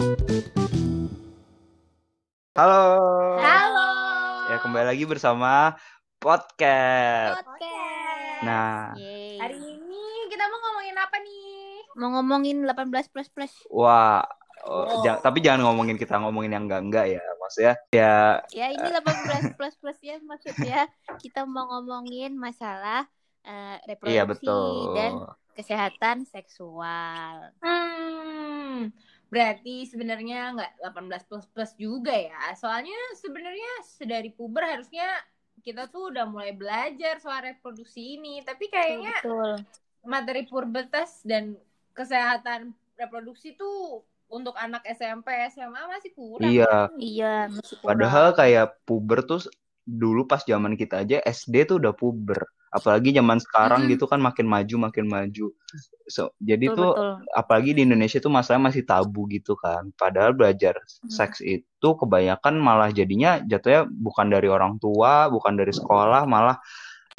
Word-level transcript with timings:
Halo. 0.00 0.16
Halo. 3.36 3.88
Ya 4.48 4.56
kembali 4.64 4.96
lagi 4.96 5.04
bersama 5.04 5.76
podcast. 6.16 7.44
Podcast. 7.44 8.40
Nah, 8.40 8.96
Yeay. 8.96 9.36
Hari 9.36 9.60
ini 9.60 10.04
kita 10.32 10.48
mau 10.48 10.56
ngomongin 10.56 10.96
apa 10.96 11.16
nih? 11.20 11.84
mau 12.00 12.08
ngomongin 12.16 12.64
18 12.64 13.12
plus 13.12 13.28
plus. 13.28 13.52
wah. 13.68 14.24
oh, 14.64 15.04
ja- 15.04 15.20
tapi 15.20 15.44
jangan 15.44 15.68
ngomongin 15.68 16.00
kita 16.00 16.16
ngomongin 16.16 16.56
yang 16.56 16.64
enggak 16.64 16.80
enggak 16.80 17.06
ya, 17.20 17.24
maksudnya 17.36 17.74
ya 17.92 18.40
Ya 18.56 18.66
ini 18.72 18.88
18 18.88 19.04
plus 19.60 19.76
plus 19.76 19.98
ya 20.00 20.16
maksudnya 20.24 20.88
kita 21.20 21.44
mau 21.44 21.68
ngomongin 21.76 22.40
masalah 22.40 23.04
eh, 23.44 23.76
reproduksi 23.84 24.16
iya 24.16 24.24
betul. 24.24 24.96
dan 24.96 25.12
kesehatan 25.52 26.24
seksual. 26.24 27.52
Hmm, 27.60 28.88
berarti 29.30 29.86
sebenarnya 29.86 30.58
nggak 30.58 30.72
18 30.82 31.22
plus 31.30 31.46
plus 31.54 31.72
juga 31.78 32.12
ya. 32.12 32.52
Soalnya 32.58 32.98
sebenarnya 33.16 33.72
sedari 33.86 34.34
puber 34.34 34.66
harusnya 34.66 35.06
kita 35.62 35.86
tuh 35.86 36.10
udah 36.10 36.26
mulai 36.26 36.50
belajar 36.52 37.22
soal 37.22 37.46
reproduksi 37.46 38.18
ini. 38.18 38.42
Tapi 38.42 38.66
kayaknya 38.66 39.14
Betul. 39.22 39.50
materi 40.02 40.42
pubertas 40.50 41.22
dan 41.22 41.54
kesehatan 41.94 42.74
reproduksi 42.98 43.54
tuh 43.54 44.02
untuk 44.30 44.54
anak 44.58 44.82
SMP, 44.86 45.30
SMA 45.50 45.90
masih 45.90 46.10
kurang. 46.14 46.50
Iya, 46.50 46.90
Iya, 46.98 47.34
masih 47.50 47.78
kurang. 47.78 47.88
padahal 47.98 48.26
kayak 48.34 48.66
puber 48.86 49.26
tuh 49.26 49.46
dulu 49.86 50.26
pas 50.26 50.42
zaman 50.46 50.78
kita 50.78 51.02
aja 51.02 51.18
SD 51.22 51.66
tuh 51.66 51.82
udah 51.82 51.94
puber. 51.94 52.38
Apalagi 52.70 53.10
zaman 53.10 53.42
sekarang 53.42 53.86
Mm. 53.86 53.98
gitu 53.98 54.06
kan 54.06 54.22
makin 54.22 54.46
maju 54.46 54.74
makin 54.90 55.06
maju. 55.10 55.50
So, 56.10 56.34
jadi 56.42 56.70
betul, 56.70 56.78
tuh 56.78 56.90
betul. 56.94 57.12
apalagi 57.34 57.70
di 57.78 57.82
Indonesia 57.86 58.18
tuh 58.18 58.30
masalah 58.34 58.58
masih 58.70 58.82
tabu 58.86 59.26
gitu 59.30 59.54
kan. 59.58 59.90
Padahal 59.94 60.34
belajar 60.34 60.78
Hmm. 61.02 61.10
seks 61.10 61.38
itu 61.42 61.88
kebanyakan 61.98 62.58
malah 62.58 62.90
jadinya 62.90 63.38
jatuhnya 63.42 63.86
bukan 63.90 64.26
dari 64.30 64.46
orang 64.50 64.78
tua, 64.82 65.30
bukan 65.30 65.54
dari 65.58 65.70
sekolah, 65.74 66.26
malah 66.26 66.58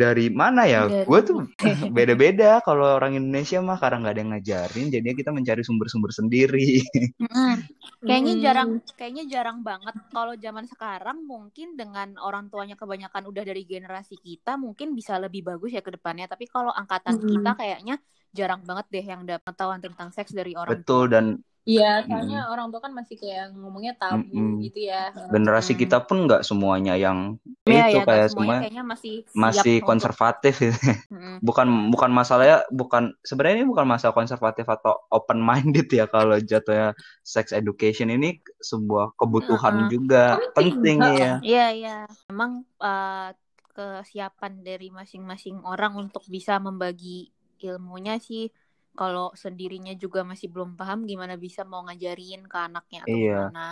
dari 0.02 0.34
mana 0.34 0.66
ya? 0.66 0.90
Dari- 0.90 1.06
Gue 1.06 1.20
tuh 1.22 1.40
beda-beda 1.96 2.58
kalau 2.66 2.98
orang 2.98 3.14
Indonesia 3.14 3.62
mah 3.62 3.78
karena 3.78 4.02
nggak 4.02 4.14
ada 4.18 4.22
yang 4.26 4.32
ngajarin, 4.34 4.86
jadinya 4.90 5.16
kita 5.16 5.30
mencari 5.30 5.62
sumber-sumber 5.62 6.10
sendiri. 6.10 6.82
Mm-mm. 7.22 7.54
Kayaknya 8.02 8.34
Hmm. 8.34 8.42
jarang, 8.42 8.70
kayaknya 8.98 9.24
jarang 9.30 9.60
banget 9.62 9.94
kalau 10.10 10.34
zaman 10.34 10.66
sekarang 10.66 11.22
mungkin 11.22 11.78
dengan 11.78 12.18
orang 12.18 12.50
tuanya 12.50 12.74
kebanyakan 12.74 13.30
udah 13.30 13.44
dari 13.46 13.62
generasi 13.62 14.18
kita 14.18 14.58
mungkin 14.58 14.98
bisa 14.98 15.22
lebih 15.22 15.46
bagus 15.46 15.70
ya 15.70 15.86
ke 15.86 15.94
depannya. 15.94 16.26
Tapi 16.26 16.50
kalau 16.50 16.74
angkatan 16.74 17.22
Hmm. 17.22 17.30
kita 17.30 17.52
kayaknya 17.54 17.96
jarang 18.32 18.66
banget 18.66 18.86
deh 18.90 19.06
yang 19.06 19.22
dapat 19.22 19.44
pengetahuan 19.44 19.84
tentang 19.84 20.10
seks 20.10 20.34
dari 20.34 20.58
orang 20.58 20.82
Betul 20.82 21.06
tua. 21.06 21.14
dan 21.14 21.26
Iya, 21.62 22.02
soalnya 22.10 22.38
orang 22.50 22.68
tua 22.74 22.82
kan 22.82 22.94
masih 22.94 23.16
kayak 23.22 23.54
ngomongnya 23.54 23.94
tabu 23.94 24.34
Mm-mm. 24.34 24.66
gitu 24.66 24.80
ya. 24.90 25.14
generasi 25.30 25.72
Hmm. 25.74 25.82
kita 25.86 25.98
pun 26.08 26.18
nggak 26.26 26.42
semuanya 26.42 26.94
yang 26.98 27.38
Iya, 27.70 27.84
itu 27.94 27.98
ya, 28.02 28.04
kayak 28.10 28.28
semua 28.34 28.56
kayaknya 28.62 28.84
masih 28.84 29.14
masih 29.32 29.76
konservatif. 29.86 30.56
Mm-mm. 30.60 31.38
bukan 31.48 31.68
bukan 31.94 32.12
masalahnya 32.14 32.58
bukan 32.70 33.04
sebenarnya 33.26 33.56
ini 33.62 33.68
bukan 33.70 33.88
masalah 33.90 34.14
konservatif 34.14 34.66
atau 34.70 34.94
open 35.10 35.40
minded 35.42 35.88
ya 35.90 36.06
kalau 36.10 36.38
jatuhnya 36.38 36.94
sex 37.26 37.50
education 37.54 38.10
ini 38.14 38.42
sebuah 38.62 39.14
kebutuhan 39.18 39.76
Heeh. 39.86 39.90
juga 39.94 40.38
penting 40.58 40.98
Penting, 40.98 40.98
ya 41.22 41.34
Iya, 41.46 41.66
iya. 41.78 41.96
Memang 42.30 42.52
eh, 42.82 43.30
kesiapan 43.72 44.54
dari 44.68 44.88
masing-masing 44.92 45.64
orang 45.64 45.94
untuk 45.98 46.24
bisa 46.28 46.60
membagi 46.60 47.32
ilmunya 47.62 48.18
sih 48.18 48.50
kalau 48.92 49.32
sendirinya 49.34 49.96
juga 49.96 50.22
masih 50.22 50.52
belum 50.52 50.76
paham 50.76 51.08
gimana 51.08 51.40
bisa 51.40 51.64
mau 51.64 51.82
ngajarin 51.88 52.44
ke 52.46 52.58
anaknya 52.60 53.00
atau 53.08 53.12
Iya. 53.12 53.42
gimana. 53.50 53.68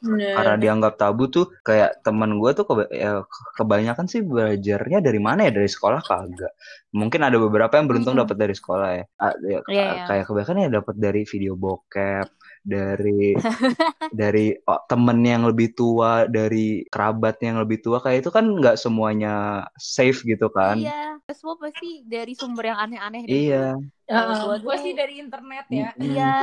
Bener. 0.00 0.34
karena 0.38 0.54
dianggap 0.62 0.94
tabu 0.94 1.26
tuh 1.26 1.50
kayak 1.66 2.06
teman 2.06 2.38
gue 2.38 2.50
tuh 2.54 2.62
keba- 2.70 2.86
ya, 2.94 3.26
kebanyakan 3.58 4.06
sih 4.06 4.22
belajarnya 4.22 5.02
dari 5.02 5.18
mana 5.18 5.50
ya 5.50 5.52
dari 5.52 5.66
sekolah 5.66 6.00
kagak 6.06 6.54
mungkin 6.94 7.20
ada 7.26 7.34
beberapa 7.34 7.74
yang 7.74 7.90
beruntung 7.90 8.14
Mm-mm. 8.14 8.30
dapat 8.30 8.36
dari 8.38 8.54
sekolah 8.54 8.88
ya, 8.94 9.04
Ah, 9.18 9.34
ya, 9.42 9.58
Iya, 9.66 9.84
iya. 9.90 10.04
kayak 10.06 10.24
kebanyakan 10.30 10.62
ya 10.62 10.68
dapat 10.78 10.94
dari 11.02 11.22
video 11.26 11.58
bokep 11.58 12.26
dari 12.62 13.34
dari 14.20 14.46
oh, 14.66 14.80
temen 14.86 15.18
yang 15.24 15.42
lebih 15.50 15.74
tua 15.74 16.26
dari 16.30 16.84
kerabat 16.86 17.40
yang 17.42 17.58
lebih 17.58 17.82
tua 17.82 17.98
kayak 17.98 18.22
itu 18.26 18.30
kan 18.30 18.44
nggak 18.46 18.76
semuanya 18.78 19.64
safe 19.76 20.22
gitu 20.22 20.46
kan 20.52 20.78
Iya, 20.78 21.18
semua 21.34 21.56
pasti 21.58 22.02
dari 22.06 22.32
sumber 22.34 22.70
yang 22.70 22.78
aneh-aneh 22.80 23.22
iya 23.26 23.74
Gua 24.10 24.58
gue 24.58 24.74
tuh- 24.74 24.82
sih 24.82 24.92
dari 24.92 25.14
internet 25.22 25.66
ya. 25.70 25.88
Iya, 25.94 26.36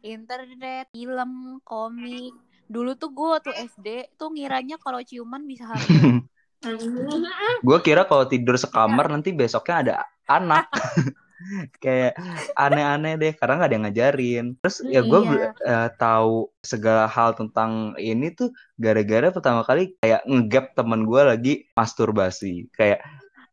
internet, 0.00 0.86
film, 0.94 1.58
komik. 1.66 2.32
Dulu 2.68 2.94
tuh 2.94 3.10
gue 3.10 3.28
waktu 3.34 3.52
SD 3.66 3.88
tuh 4.14 4.30
ngiranya 4.30 4.78
kalau 4.78 5.02
ciuman 5.02 5.42
bisa 5.42 5.66
hamil. 5.66 6.22
gue 7.66 7.78
kira 7.86 8.02
kalau 8.02 8.26
tidur 8.26 8.58
sekamar 8.58 9.06
nanti 9.06 9.30
besoknya 9.30 9.76
ada 9.78 9.94
anak 10.26 10.66
kayak 11.78 12.18
aneh-aneh 12.58 13.14
deh 13.14 13.30
karena 13.30 13.54
nggak 13.62 13.68
ada 13.70 13.76
yang 13.78 13.84
ngajarin 13.86 14.46
terus 14.58 14.82
ya 14.82 15.06
gue 15.06 15.20
Iya. 15.22 15.86
tahu 15.94 16.50
segala 16.58 17.06
hal 17.06 17.38
tentang 17.38 17.94
ini 17.94 18.34
tuh 18.34 18.50
gara-gara 18.74 19.30
pertama 19.30 19.62
kali 19.62 19.94
kayak 20.02 20.26
ngegap 20.26 20.74
teman 20.74 21.06
gue 21.06 21.22
lagi 21.22 21.52
masturbasi 21.78 22.66
kayak 22.74 23.06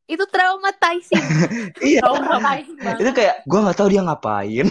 Itu 0.05 0.21
traumatizing. 0.29 1.25
iya. 1.81 2.01
Traumatizing 2.05 2.77
banget. 2.77 3.01
itu 3.01 3.11
kayak 3.11 3.35
gue 3.45 3.59
nggak 3.65 3.77
tahu 3.77 3.89
dia 3.89 4.01
ngapain. 4.05 4.67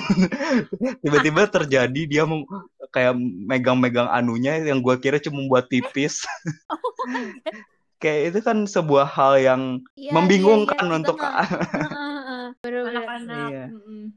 Tiba-tiba 1.03 1.50
terjadi 1.61 2.03
dia 2.06 2.22
mau 2.22 2.47
kayak 2.95 3.19
megang-megang 3.19 4.06
anunya 4.06 4.62
yang 4.62 4.78
gue 4.78 4.95
kira 5.03 5.19
cuma 5.19 5.43
buat 5.50 5.67
pipis 5.67 6.22
kayak 7.99 8.31
itu 8.31 8.39
kan 8.45 8.69
sebuah 8.69 9.09
hal 9.09 9.41
yang 9.41 9.62
Iya, 9.97 10.12
membingungkan 10.12 10.77
iya, 10.77 10.93
iya, 10.93 10.97
untuk 11.00 11.17
anak-anak. 11.19 13.51
Iya. 13.51 13.65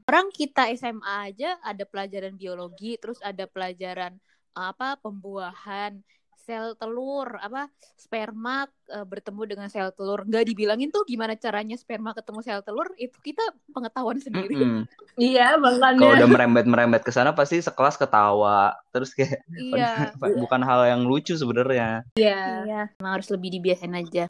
Orang 0.04 0.28
kita 0.30 0.68
SMA 0.76 1.32
aja 1.32 1.56
ada 1.64 1.84
pelajaran 1.88 2.36
biologi, 2.36 3.00
terus 3.00 3.16
ada 3.24 3.48
pelajaran 3.48 4.20
apa 4.52 5.00
pembuahan 5.00 6.04
sel 6.48 6.72
telur, 6.80 7.36
apa 7.44 7.68
sperma 8.00 8.64
eh, 8.88 9.04
bertemu 9.04 9.42
dengan 9.44 9.68
sel 9.68 9.92
telur. 9.92 10.24
Nggak 10.24 10.48
dibilangin 10.48 10.88
tuh 10.88 11.04
gimana 11.04 11.36
caranya 11.36 11.76
sperma 11.76 12.16
ketemu 12.16 12.40
sel 12.40 12.64
telur, 12.64 12.88
itu 12.96 13.12
kita 13.20 13.44
pengetahuan 13.68 14.16
sendiri. 14.16 14.56
Mm-mm. 14.56 14.88
Iya, 15.20 15.60
kalau 15.60 15.76
makanya. 15.76 16.24
udah 16.24 16.28
merembet-merembet 16.32 17.02
ke 17.04 17.12
sana 17.12 17.36
pasti 17.36 17.60
sekelas 17.60 18.00
ketawa 18.00 18.72
terus 18.88 19.12
kayak 19.12 19.44
Iya. 19.52 20.16
bukan 20.42 20.64
hal 20.64 20.88
yang 20.88 21.02
lucu 21.04 21.36
sebenarnya 21.36 22.06
Iya. 22.16 22.64
Iya, 22.64 22.82
emang 22.96 23.12
harus 23.20 23.28
lebih 23.28 23.60
dibiasain 23.60 23.92
aja. 23.92 24.24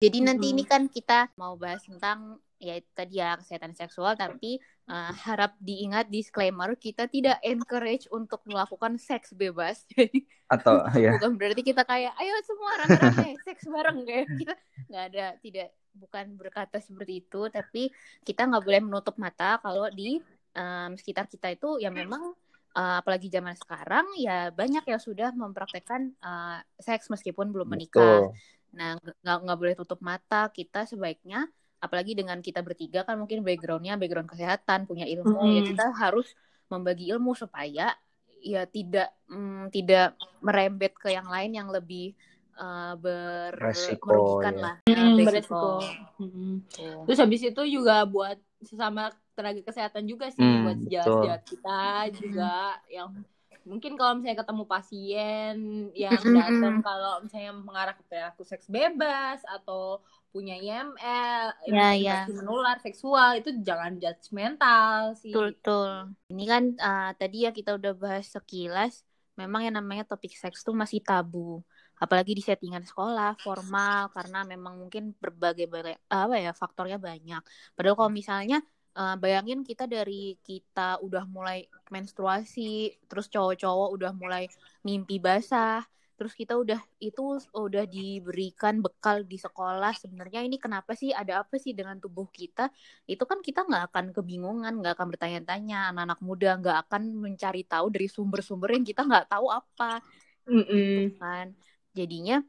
Jadi 0.00 0.18
nanti 0.24 0.56
ini 0.56 0.64
kan 0.64 0.88
kita 0.88 1.28
mau 1.36 1.60
bahas 1.60 1.84
tentang 1.84 2.40
ya 2.56 2.76
tadi 2.96 3.20
ya 3.20 3.36
kesehatan 3.36 3.76
seksual 3.76 4.16
tapi 4.16 4.56
eh, 4.88 5.12
harap 5.28 5.56
diingat 5.60 6.08
disclaimer 6.08 6.72
kita 6.76 7.04
tidak 7.04 7.36
encourage 7.44 8.08
untuk 8.08 8.40
melakukan 8.48 8.96
seks 8.96 9.36
bebas. 9.36 9.84
Jadi 9.92 10.24
atau 10.48 10.88
ya 10.96 11.20
bukan 11.20 11.36
berarti 11.36 11.60
kita 11.60 11.84
kayak 11.84 12.16
ayo 12.16 12.32
semua 12.48 12.70
rame-rame 12.80 13.36
seks 13.46 13.68
bareng. 13.68 13.98
Kayak 14.08 14.26
kita 14.40 14.54
nggak 14.88 15.04
ada 15.12 15.26
tidak 15.44 15.68
bukan 15.92 16.26
berkata 16.38 16.80
seperti 16.80 17.20
itu 17.20 17.50
tapi 17.52 17.92
kita 18.24 18.48
nggak 18.48 18.64
boleh 18.64 18.80
menutup 18.80 19.20
mata 19.20 19.60
kalau 19.60 19.90
di 19.92 20.16
em, 20.56 20.90
sekitar 20.96 21.28
kita 21.28 21.52
itu 21.52 21.76
ya 21.76 21.92
memang 21.92 22.32
eh, 22.72 22.94
apalagi 23.04 23.28
zaman 23.28 23.52
sekarang 23.52 24.08
ya 24.16 24.48
banyak 24.48 24.80
yang 24.88 25.02
sudah 25.02 25.28
mempraktekkan 25.36 26.16
eh, 26.24 26.58
seks 26.80 27.12
meskipun 27.12 27.52
belum 27.52 27.68
menikah. 27.68 28.32
Betul 28.32 28.59
nah 28.78 28.90
nggak 29.22 29.36
nggak 29.44 29.58
boleh 29.60 29.74
tutup 29.80 30.00
mata 30.10 30.36
kita 30.56 30.78
sebaiknya 30.90 31.48
apalagi 31.84 32.12
dengan 32.18 32.38
kita 32.46 32.60
bertiga 32.66 33.02
kan 33.08 33.16
mungkin 33.20 33.40
backgroundnya 33.46 33.96
background 34.00 34.28
kesehatan 34.32 34.84
punya 34.88 35.04
ilmu 35.08 35.48
ya 35.56 35.60
Mhm. 35.60 35.70
kita 35.70 35.84
harus 36.02 36.26
membagi 36.70 37.10
ilmu 37.12 37.32
supaya 37.34 37.96
ya 38.40 38.62
tidak 38.68 39.10
mm, 39.28 39.68
tidak 39.74 40.14
merembet 40.46 40.92
ke 40.96 41.08
yang 41.12 41.28
lain 41.28 41.50
yang 41.58 41.68
lebih 41.68 42.14
eh, 42.60 42.92
ber 43.02 43.52
Resiko, 43.60 44.06
merugikan 44.06 44.54
ya. 44.54 44.62
lah 44.64 44.74
Hmm, 44.88 45.16
beresiko. 45.26 45.66
Tuh. 46.76 47.04
Terus 47.08 47.18
habis 47.20 47.40
itu 47.42 47.62
juga 47.76 48.04
buat 48.06 48.36
sesama 48.64 49.10
tenaga 49.36 49.60
kesehatan 49.64 50.04
juga 50.04 50.28
sih 50.28 50.44
Hmm, 50.44 50.60
buat 50.60 50.76
sejahat-sejahat 50.84 51.42
kita 51.48 51.78
juga 52.20 52.52
yang 52.92 53.08
mungkin 53.70 53.92
kalau 53.94 54.18
misalnya 54.18 54.42
ketemu 54.42 54.64
pasien 54.66 55.54
yang 55.94 56.22
datang 56.34 56.74
kalau 56.82 57.12
misalnya 57.22 57.52
mengarah 57.54 57.94
ke 57.94 58.02
perilaku 58.10 58.42
seks 58.42 58.66
bebas 58.66 59.38
atau 59.46 60.02
punya 60.30 60.54
IML, 60.54 61.46
Ya, 61.66 61.90
infeksi 61.98 62.30
menular 62.38 62.78
seksual 62.78 63.42
itu 63.42 63.50
jangan 63.66 63.98
judgmental 63.98 65.18
sih. 65.18 65.34
Betul, 65.34 65.46
betul. 65.58 65.90
Ini 66.30 66.44
kan 66.46 66.62
uh, 66.78 67.10
tadi 67.18 67.36
ya 67.46 67.50
kita 67.50 67.74
udah 67.78 67.92
bahas 67.98 68.26
sekilas, 68.30 69.02
memang 69.34 69.66
yang 69.66 69.74
namanya 69.78 70.06
topik 70.06 70.30
seks 70.34 70.62
tuh 70.62 70.74
masih 70.74 71.02
tabu. 71.02 71.62
apalagi 72.00 72.32
di 72.32 72.40
settingan 72.40 72.80
sekolah 72.80 73.36
formal 73.44 74.08
karena 74.16 74.40
memang 74.48 74.80
mungkin 74.80 75.12
berbagai 75.20 75.68
apa 76.08 76.34
ya 76.40 76.56
faktornya 76.56 76.96
banyak 76.96 77.44
padahal 77.76 77.92
kalau 77.92 78.08
misalnya 78.08 78.64
uh, 78.96 79.16
bayangin 79.18 79.62
kita 79.62 79.86
dari 79.86 80.38
kita 80.42 80.98
udah 81.02 81.26
mulai 81.26 81.66
menstruasi 81.90 82.96
terus 83.06 83.26
cowok-cowok 83.30 83.88
udah 83.94 84.12
mulai 84.14 84.46
mimpi 84.86 85.18
basah 85.18 85.84
terus 86.20 86.36
kita 86.36 86.52
udah 86.52 86.76
itu 87.00 87.40
udah 87.56 87.88
diberikan 87.88 88.84
bekal 88.84 89.24
di 89.24 89.40
sekolah. 89.40 89.96
Sebenarnya 89.96 90.44
ini 90.44 90.60
kenapa 90.60 90.92
sih 90.92 91.16
ada 91.16 91.40
apa 91.40 91.56
sih 91.56 91.72
dengan 91.72 91.96
tubuh 91.96 92.28
kita? 92.28 92.68
Itu 93.08 93.24
kan 93.24 93.40
kita 93.40 93.64
nggak 93.64 93.88
akan 93.88 94.12
kebingungan 94.12 94.84
nggak 94.84 95.00
akan 95.00 95.16
bertanya-tanya. 95.16 95.96
Anak-anak 95.96 96.20
muda 96.20 96.60
nggak 96.60 96.76
akan 96.84 97.02
mencari 97.24 97.64
tahu 97.64 97.88
dari 97.88 98.04
sumber-sumber 98.04 98.68
yang 98.76 98.84
kita 98.84 99.08
nggak 99.08 99.32
tahu 99.32 99.48
apa. 99.48 100.04
Mm 100.44 100.64
-mm. 100.68 100.96
kan. 101.16 101.46
Jadinya 101.96 102.44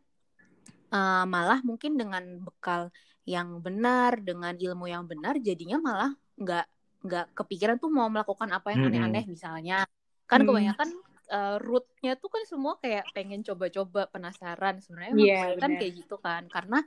uh, 0.91 1.23
malah 1.23 1.63
mungkin 1.63 1.95
dengan 1.95 2.43
bekal 2.43 2.91
yang 3.23 3.63
benar 3.63 4.19
dengan 4.19 4.51
ilmu 4.51 4.91
yang 4.91 5.07
benar 5.07 5.39
jadinya 5.39 5.79
malah 5.79 6.11
nggak 6.41 6.65
nggak 7.01 7.25
kepikiran 7.33 7.77
tuh 7.81 7.89
mau 7.89 8.09
melakukan 8.09 8.49
apa 8.53 8.73
yang 8.73 8.89
aneh-aneh 8.89 9.25
misalnya. 9.29 9.85
Kan 10.29 10.45
kebanyakan 10.47 10.89
uh, 11.29 11.57
rootnya 11.61 12.17
tuh 12.17 12.29
kan 12.29 12.43
semua 12.45 12.77
kayak 12.81 13.09
pengen 13.13 13.41
coba-coba 13.45 14.09
penasaran. 14.09 14.81
Sebenarnya 14.81 15.13
yeah, 15.17 15.57
kan 15.57 15.77
kayak 15.77 15.93
gitu 16.05 16.17
kan. 16.21 16.45
Karena 16.49 16.81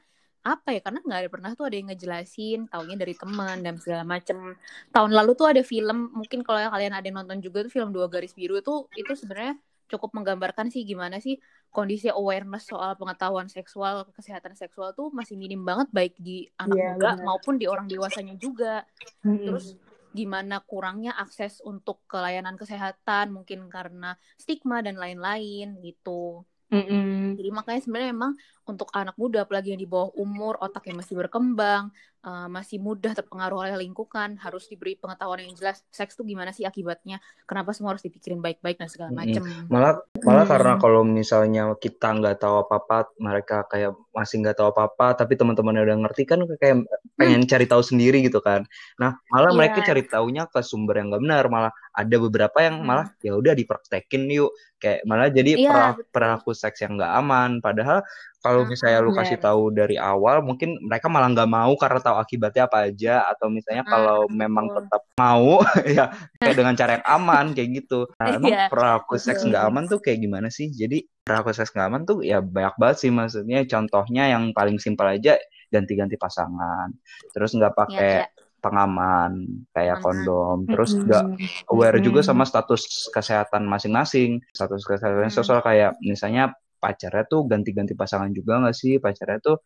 apa 0.44 0.76
ya? 0.76 0.80
Karena 0.82 1.00
nggak 1.02 1.20
ada 1.26 1.30
pernah 1.30 1.50
tuh 1.58 1.64
ada 1.66 1.76
yang 1.76 1.88
ngejelasin 1.90 2.70
taunya 2.70 2.96
dari 2.98 3.14
teman 3.14 3.62
dan 3.62 3.74
segala 3.78 4.02
macem. 4.06 4.58
Tahun 4.94 5.10
lalu 5.10 5.32
tuh 5.34 5.50
ada 5.50 5.62
film 5.66 6.14
mungkin 6.14 6.46
kalau 6.46 6.62
kalian 6.62 6.94
ada 6.94 7.06
yang 7.06 7.18
nonton 7.22 7.42
juga 7.42 7.66
tuh 7.66 7.72
film 7.74 7.90
dua 7.90 8.06
garis 8.06 8.32
biru 8.32 8.58
itu 8.58 8.86
itu 8.94 9.12
sebenarnya 9.18 9.58
cukup 9.90 10.16
menggambarkan 10.16 10.72
sih 10.72 10.82
gimana 10.88 11.20
sih 11.20 11.36
kondisi 11.68 12.08
awareness 12.08 12.70
soal 12.70 12.96
pengetahuan 12.96 13.50
seksual 13.50 14.08
kesehatan 14.14 14.56
seksual 14.56 14.96
tuh 14.96 15.12
masih 15.12 15.36
minim 15.36 15.60
banget 15.62 15.88
baik 15.92 16.14
di 16.16 16.48
anak 16.56 16.76
yeah, 16.76 16.92
muda 16.96 17.10
bener. 17.18 17.24
maupun 17.26 17.54
di 17.60 17.66
orang 17.68 17.86
dewasanya 17.90 18.34
juga 18.40 18.86
hmm. 19.26 19.44
terus 19.44 19.76
gimana 20.14 20.62
kurangnya 20.62 21.12
akses 21.18 21.58
untuk 21.66 21.98
kelayanan 22.06 22.54
kesehatan 22.54 23.34
mungkin 23.34 23.66
karena 23.66 24.14
stigma 24.38 24.78
dan 24.78 24.94
lain-lain 24.94 25.74
gitu. 25.82 26.46
Mm-mm. 26.70 27.34
Jadi 27.34 27.50
makanya 27.50 27.80
sebenarnya 27.82 28.10
memang 28.14 28.32
untuk 28.62 28.88
anak 28.94 29.18
muda 29.18 29.42
apalagi 29.42 29.74
yang 29.74 29.82
di 29.82 29.90
bawah 29.90 30.14
umur 30.14 30.54
otaknya 30.62 31.02
masih 31.02 31.18
berkembang 31.18 31.90
uh, 32.24 32.48
masih 32.48 32.80
mudah 32.80 33.12
terpengaruh 33.12 33.68
oleh 33.68 33.74
lingkungan 33.84 34.40
harus 34.40 34.66
diberi 34.66 34.96
pengetahuan 34.96 35.44
yang 35.44 35.54
jelas 35.54 35.84
seks 35.92 36.16
tuh 36.16 36.24
gimana 36.24 36.50
sih 36.50 36.64
akibatnya 36.64 37.20
kenapa 37.44 37.76
semua 37.76 37.94
harus 37.94 38.02
dipikirin 38.02 38.40
baik-baik 38.40 38.80
dan 38.80 38.88
segala 38.88 39.12
macam 39.12 39.44
mm. 39.44 39.68
malah 39.68 40.00
malah 40.24 40.44
mm. 40.48 40.50
karena 40.50 40.72
kalau 40.80 41.02
misalnya 41.04 41.62
kita 41.76 42.08
nggak 42.16 42.40
tahu 42.40 42.64
apa-apa 42.64 43.12
mereka 43.20 43.68
kayak 43.68 43.92
masih 44.16 44.40
nggak 44.40 44.56
tahu 44.56 44.72
apa-apa 44.72 45.20
tapi 45.20 45.36
teman-teman 45.36 45.84
udah 45.84 45.96
ngerti 46.08 46.24
kan 46.24 46.40
kayak 46.56 46.88
pengen 47.14 47.44
mm. 47.44 47.50
cari 47.50 47.66
tahu 47.68 47.82
sendiri 47.84 48.24
gitu 48.24 48.40
kan 48.40 48.64
nah 48.96 49.14
malah 49.28 49.52
yeah. 49.52 49.58
mereka 49.60 49.78
cari 49.84 50.02
taunya 50.08 50.48
ke 50.48 50.64
sumber 50.64 50.98
yang 50.98 51.12
nggak 51.12 51.22
benar 51.22 51.44
malah 51.52 51.72
ada 51.94 52.16
beberapa 52.16 52.58
yang 52.64 52.80
mm. 52.80 52.86
malah 52.88 53.06
ya 53.20 53.36
udah 53.36 53.52
dipraktekin 53.52 54.26
yuk 54.32 54.50
kayak 54.80 55.00
malah 55.08 55.28
jadi 55.28 55.52
yeah, 55.56 55.96
perilaku 56.12 56.52
seks 56.52 56.84
yang 56.84 56.96
nggak 57.00 57.12
aman 57.20 57.60
padahal 57.64 58.04
kalau 58.44 58.68
misalnya 58.68 59.00
lu 59.00 59.16
kasih 59.16 59.40
tahu 59.40 59.72
dari 59.72 59.96
awal 59.96 60.44
mungkin 60.44 60.76
mereka 60.84 61.08
malah 61.08 61.32
nggak 61.32 61.48
mau 61.48 61.72
karena 61.80 61.96
tahu 61.96 62.20
akibatnya 62.20 62.68
apa 62.68 62.92
aja. 62.92 63.24
Atau 63.32 63.48
misalnya 63.48 63.88
kalau 63.88 64.28
memang 64.28 64.68
tetap 64.68 65.00
mau 65.16 65.64
ya 65.96 66.12
kayak 66.36 66.52
dengan 66.52 66.76
cara 66.76 67.00
yang 67.00 67.06
aman 67.08 67.56
kayak 67.56 67.80
gitu. 67.80 68.04
Nah 68.20 68.36
emang 68.36 68.52
yeah. 68.52 68.68
perilaku 68.68 69.16
seks 69.16 69.48
nggak 69.48 69.64
aman 69.64 69.88
tuh 69.88 70.04
kayak 70.04 70.20
gimana 70.20 70.52
sih? 70.52 70.68
Jadi 70.68 71.08
perilaku 71.24 71.56
seks 71.56 71.72
nggak 71.72 71.88
aman 71.88 72.02
tuh 72.04 72.20
ya 72.20 72.44
banyak 72.44 72.76
banget 72.76 72.96
sih 73.00 73.10
maksudnya. 73.10 73.64
Contohnya 73.64 74.28
yang 74.28 74.52
paling 74.52 74.76
simpel 74.76 75.08
aja 75.08 75.40
ganti-ganti 75.72 76.20
pasangan. 76.20 76.92
Terus 77.32 77.56
nggak 77.56 77.72
iya, 77.72 77.80
pakai 77.80 78.12
yeah, 78.12 78.28
yeah 78.28 78.42
pengaman 78.64 79.44
kayak 79.76 80.00
kondom. 80.00 80.64
Terus 80.64 80.96
nggak 80.96 81.24
aware 81.68 82.00
juga 82.00 82.24
sama 82.24 82.48
status 82.48 83.12
kesehatan 83.12 83.68
masing-masing. 83.68 84.40
Status 84.56 84.88
kesehatan 84.88 85.28
sosial 85.28 85.60
kayak 85.60 86.00
misalnya 86.00 86.56
pacarnya 86.84 87.24
tuh 87.24 87.48
ganti-ganti 87.48 87.96
pasangan 87.96 88.28
juga 88.36 88.60
nggak 88.60 88.76
sih 88.76 89.00
pacarnya 89.00 89.40
tuh. 89.40 89.56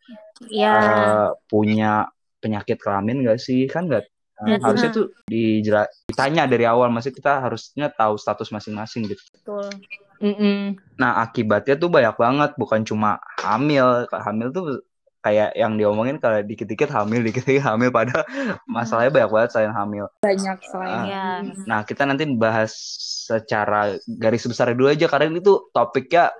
Iya. 0.47 0.71
uh, 0.71 1.29
punya 1.51 2.07
penyakit 2.39 2.79
kelamin 2.79 3.27
nggak 3.27 3.39
sih 3.43 3.67
kan 3.67 3.91
nggak 3.91 4.07
uh, 4.39 4.57
harusnya 4.63 4.95
tuh 4.95 5.11
dijela 5.27 5.83
ditanya 6.07 6.47
dari 6.47 6.63
awal 6.63 6.87
masih 6.87 7.11
kita 7.11 7.43
harusnya 7.43 7.91
tahu 7.91 8.15
status 8.15 8.47
masing-masing 8.55 9.11
gitu. 9.11 9.23
Betul. 9.35 9.67
Mm 10.23 10.35
-mm. 10.35 10.59
Nah 10.99 11.19
akibatnya 11.23 11.75
tuh 11.75 11.91
banyak 11.91 12.15
banget 12.15 12.51
bukan 12.55 12.87
cuma 12.87 13.19
hamil 13.39 14.07
hamil 14.07 14.47
tuh 14.55 14.65
kayak 15.19 15.51
yang 15.51 15.75
diomongin 15.75 16.15
kalau 16.15 16.39
dikit-dikit 16.39 16.87
hamil 16.95 17.19
dikit-dikit 17.27 17.63
hamil 17.63 17.91
pada 17.91 18.23
masalahnya 18.63 19.11
banyak 19.11 19.31
banget 19.35 19.49
selain 19.51 19.75
hamil 19.75 20.07
banyak 20.23 20.57
selainnya 20.63 21.23
uh, 21.43 21.67
nah 21.67 21.83
kita 21.83 22.07
nanti 22.07 22.23
bahas 22.39 22.71
secara 23.27 23.99
garis 24.07 24.47
besar 24.47 24.71
dulu 24.71 24.87
aja 24.87 25.11
karena 25.11 25.35
itu 25.35 25.69
topiknya 25.75 26.31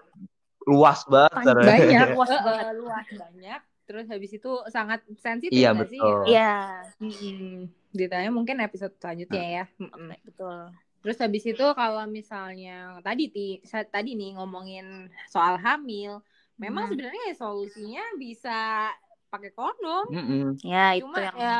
luas 0.69 1.01
banget 1.09 1.33
banyak 1.57 2.07
luas 2.13 2.29
banget. 2.29 2.65
luas 2.77 3.07
banyak. 3.09 3.61
Terus 3.89 4.05
habis 4.05 4.31
itu 4.37 4.51
sangat 4.69 5.01
sensitif 5.17 5.57
iya 5.57 5.73
betul 5.73 5.97
sih? 5.97 6.37
iya. 6.37 6.85
Hmm, 7.01 7.73
ditanya 7.89 8.29
mungkin 8.29 8.61
episode 8.61 8.93
selanjutnya 9.01 9.41
nah. 9.41 9.49
ya 9.49 9.65
hmm. 9.81 10.09
betul. 10.29 10.57
Terus 10.99 11.17
habis 11.17 11.43
itu 11.47 11.65
kalau 11.73 12.05
misalnya 12.05 13.01
tadi 13.01 13.33
ti 13.33 13.47
tadi 13.89 14.13
nih 14.13 14.37
ngomongin 14.37 15.09
soal 15.31 15.57
hamil 15.57 16.21
memang 16.61 16.85
hmm. 16.85 16.91
sebenarnya 16.93 17.25
solusinya 17.33 18.03
bisa 18.19 18.91
pakai 19.29 19.53
kondom. 19.53 20.09
Mm 20.09 20.23
-hmm. 20.25 20.43
Ya 20.65 20.97
Cuma 20.97 21.15
itu 21.15 21.21
yang... 21.21 21.35
ya 21.37 21.59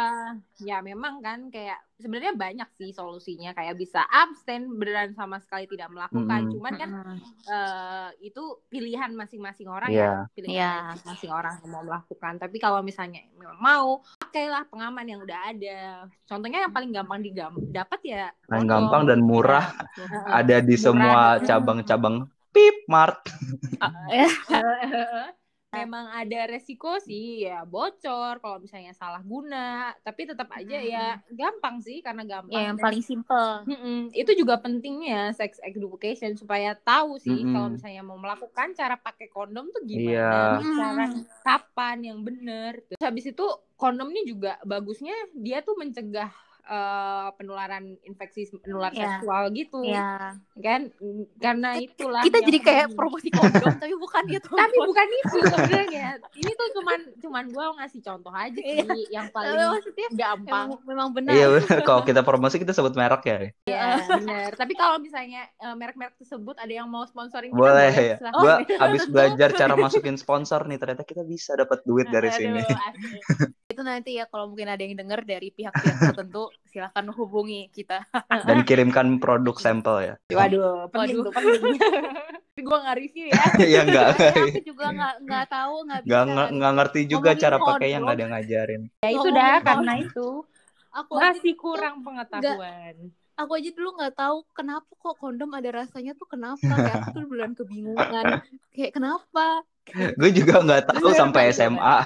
ya 0.60 0.78
memang 0.84 1.22
kan 1.22 1.48
kayak 1.54 1.80
sebenarnya 2.02 2.34
banyak 2.36 2.70
sih 2.76 2.90
solusinya 2.92 3.54
kayak 3.54 3.78
bisa 3.78 4.04
abstain 4.10 4.68
beneran 4.76 5.14
sama 5.14 5.38
sekali 5.40 5.70
tidak 5.70 5.94
melakukan. 5.94 6.28
Mm 6.28 6.46
-hmm. 6.50 6.54
Cuman 6.58 6.74
kan 6.76 6.90
mm 6.90 7.02
-hmm. 7.06 7.18
uh, 7.48 8.10
itu 8.20 8.44
pilihan 8.68 9.14
masing-masing 9.14 9.70
orang 9.70 9.94
yeah. 9.94 10.26
ya, 10.26 10.34
pilihan 10.34 10.58
yeah. 10.58 10.78
masing-masing 10.98 11.32
orang 11.32 11.54
yang 11.62 11.70
mau 11.72 11.84
melakukan. 11.86 12.34
Tapi 12.42 12.58
kalau 12.58 12.82
misalnya 12.82 13.22
memang 13.38 13.62
mau 13.62 14.02
pakailah 14.20 14.66
pengaman 14.68 15.06
yang 15.06 15.20
udah 15.22 15.40
ada. 15.54 15.80
Contohnya 16.26 16.66
yang 16.68 16.74
paling 16.74 16.92
gampang 16.92 17.22
didapat 17.22 18.00
ya. 18.04 18.34
Paling 18.50 18.68
gampang 18.68 19.06
dan 19.06 19.22
murah 19.22 19.78
ya. 19.96 20.44
ada 20.44 20.58
di 20.60 20.74
murah. 20.74 20.84
semua 20.84 21.22
cabang-cabang 21.46 22.26
pip 22.50 22.78
mart. 22.90 23.22
memang 25.70 26.10
ada 26.10 26.50
resiko 26.50 26.98
sih 26.98 27.46
ya 27.46 27.62
bocor 27.62 28.42
kalau 28.42 28.58
misalnya 28.58 28.90
salah 28.98 29.22
guna 29.22 29.94
tapi 30.02 30.26
tetap 30.26 30.50
aja 30.50 30.82
hmm. 30.82 30.90
ya 30.90 31.06
gampang 31.30 31.78
sih 31.86 32.02
karena 32.02 32.26
gampang 32.26 32.58
ya, 32.58 32.74
yang 32.74 32.82
paling 32.82 33.06
simple 33.06 33.70
hmm, 33.70 34.10
itu 34.18 34.32
juga 34.34 34.58
pentingnya 34.58 35.30
sex 35.38 35.62
education 35.62 36.34
supaya 36.34 36.74
tahu 36.74 37.22
sih 37.22 37.46
hmm. 37.46 37.54
kalau 37.54 37.68
misalnya 37.70 38.02
mau 38.02 38.18
melakukan 38.18 38.74
cara 38.74 38.98
pakai 38.98 39.30
kondom 39.30 39.70
tuh 39.70 39.86
gimana 39.86 40.58
yeah. 40.58 40.74
cara 40.74 41.06
kapan 41.46 41.98
yang 42.02 42.20
bener 42.26 42.82
terus 42.90 43.06
habis 43.06 43.30
itu 43.30 43.46
kondom 43.78 44.10
ini 44.10 44.26
juga 44.26 44.58
bagusnya 44.66 45.14
dia 45.38 45.62
tuh 45.62 45.78
mencegah 45.78 46.34
uh, 46.70 47.34
penularan 47.36 47.98
infeksi 48.06 48.48
menular 48.64 48.94
yeah. 48.94 49.20
seksual 49.20 49.44
gitu. 49.52 49.82
Yeah. 49.84 50.38
kan? 50.62 50.94
Karena 51.42 51.82
itulah 51.82 52.24
kita 52.24 52.40
jadi 52.46 52.60
kayak 52.62 52.88
promosi 52.94 53.34
kondom 53.34 53.76
tapi 53.76 53.96
bukan 53.98 54.24
gitu 54.38 54.48
tapi 54.54 54.78
bukan 54.78 55.08
itu 55.10 55.38
sebenarnya. 55.50 56.08
Ini 56.38 56.52
tuh 56.54 56.68
cuman 56.80 57.00
cuman 57.20 57.44
gue 57.50 57.66
ngasih 57.82 58.02
contoh 58.06 58.34
aja 58.34 58.60
sih 58.60 58.86
yeah. 58.86 59.22
yang 59.22 59.28
paling 59.34 59.58
Maksudnya, 59.58 60.08
gampang. 60.14 60.68
memang, 60.78 60.86
memang 60.86 61.10
benar. 61.12 61.34
Iya 61.34 61.48
kalau 61.84 62.06
kita 62.06 62.22
promosi 62.22 62.62
kita 62.62 62.72
sebut 62.72 62.94
merek 62.94 63.24
ya 63.26 63.38
iya 63.66 63.84
benar. 64.06 64.54
Tapi 64.56 64.74
kalau 64.78 65.02
misalnya 65.02 65.50
uh, 65.60 65.74
merek-merek 65.74 66.16
tersebut 66.22 66.56
ada 66.62 66.70
yang 66.70 66.88
mau 66.88 67.04
sponsoring 67.10 67.50
kita 67.50 67.60
boleh, 67.60 67.90
boleh 67.90 68.08
ya 68.14 68.18
gue 68.20 68.54
abis 68.86 69.04
belajar 69.10 69.50
cara 69.56 69.74
masukin 69.74 70.16
sponsor 70.20 70.66
nih 70.68 70.78
ternyata 70.78 71.04
kita 71.08 71.24
bisa 71.26 71.56
dapat 71.58 71.82
duit 71.88 72.08
dari 72.16 72.30
Aduh, 72.30 72.38
sini 72.38 72.62
itu 73.80 73.88
nanti 73.88 74.12
ya 74.20 74.28
kalau 74.28 74.52
mungkin 74.52 74.68
ada 74.68 74.84
yang 74.84 75.00
dengar 75.00 75.24
dari 75.24 75.56
pihak-pihak 75.56 75.96
tertentu 76.12 76.52
silahkan 76.68 77.08
hubungi 77.16 77.72
kita. 77.72 78.04
Dan 78.48 78.68
kirimkan 78.68 79.24
produk 79.24 79.56
sampel 79.56 79.96
ya. 80.04 80.14
Waduh 80.36 80.92
penting 80.92 81.24
tuh 81.24 81.32
tapi 82.60 82.60
gue 82.60 82.78
nggak 82.84 82.98
review 83.00 83.26
ya. 83.32 83.44
Ya 83.64 83.80
enggak 83.88 84.08
aku 84.20 84.60
juga 84.68 84.86
nggak 84.92 85.14
nggak 85.24 85.46
tahu 85.48 85.76
nggak 85.88 86.00
bisa 86.04 86.22
nggak 86.52 86.74
ngerti 86.76 87.00
juga 87.08 87.30
cara 87.40 87.56
pakainya 87.56 88.04
nggak 88.04 88.18
ada 88.20 88.28
ngajarin. 88.36 88.82
Ya 89.00 89.10
itu 89.16 89.30
dah 89.32 89.56
karena 89.64 89.94
itu 90.04 90.28
aku 90.92 91.12
masih 91.16 91.54
kurang 91.56 92.04
pengetahuan. 92.04 93.16
Aku 93.40 93.56
aja 93.56 93.72
dulu 93.72 93.96
nggak 93.96 94.20
tahu 94.20 94.44
kenapa 94.52 94.92
kok 94.92 95.16
kondom 95.24 95.56
ada 95.56 95.72
rasanya 95.72 96.12
tuh 96.20 96.28
kenapa 96.28 96.60
kayak 96.60 96.96
aku 97.00 97.08
tuh 97.16 97.24
bulan 97.32 97.56
kebingungan. 97.56 98.44
Kayak 98.76 98.92
kenapa? 98.92 99.64
Gue 100.20 100.30
juga 100.36 100.60
nggak 100.60 100.92
tahu 100.92 101.16
sampai 101.16 101.56
SMA 101.56 101.98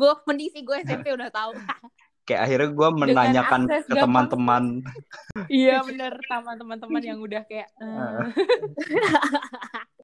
gue 0.00 0.12
mending 0.28 0.50
sih 0.52 0.62
gue 0.62 0.76
SMP 0.84 1.12
udah 1.12 1.30
tahu. 1.32 1.52
Kayak 2.26 2.42
akhirnya 2.50 2.68
gue 2.74 2.88
menanyakan 2.90 3.60
ke 3.86 3.94
teman-teman. 3.94 4.64
Iya 5.52 5.84
bener. 5.86 6.18
Sama 6.26 6.58
teman-teman 6.58 6.98
yang 6.98 7.22
udah 7.22 7.46
kayak 7.46 7.70
eh, 7.84 8.24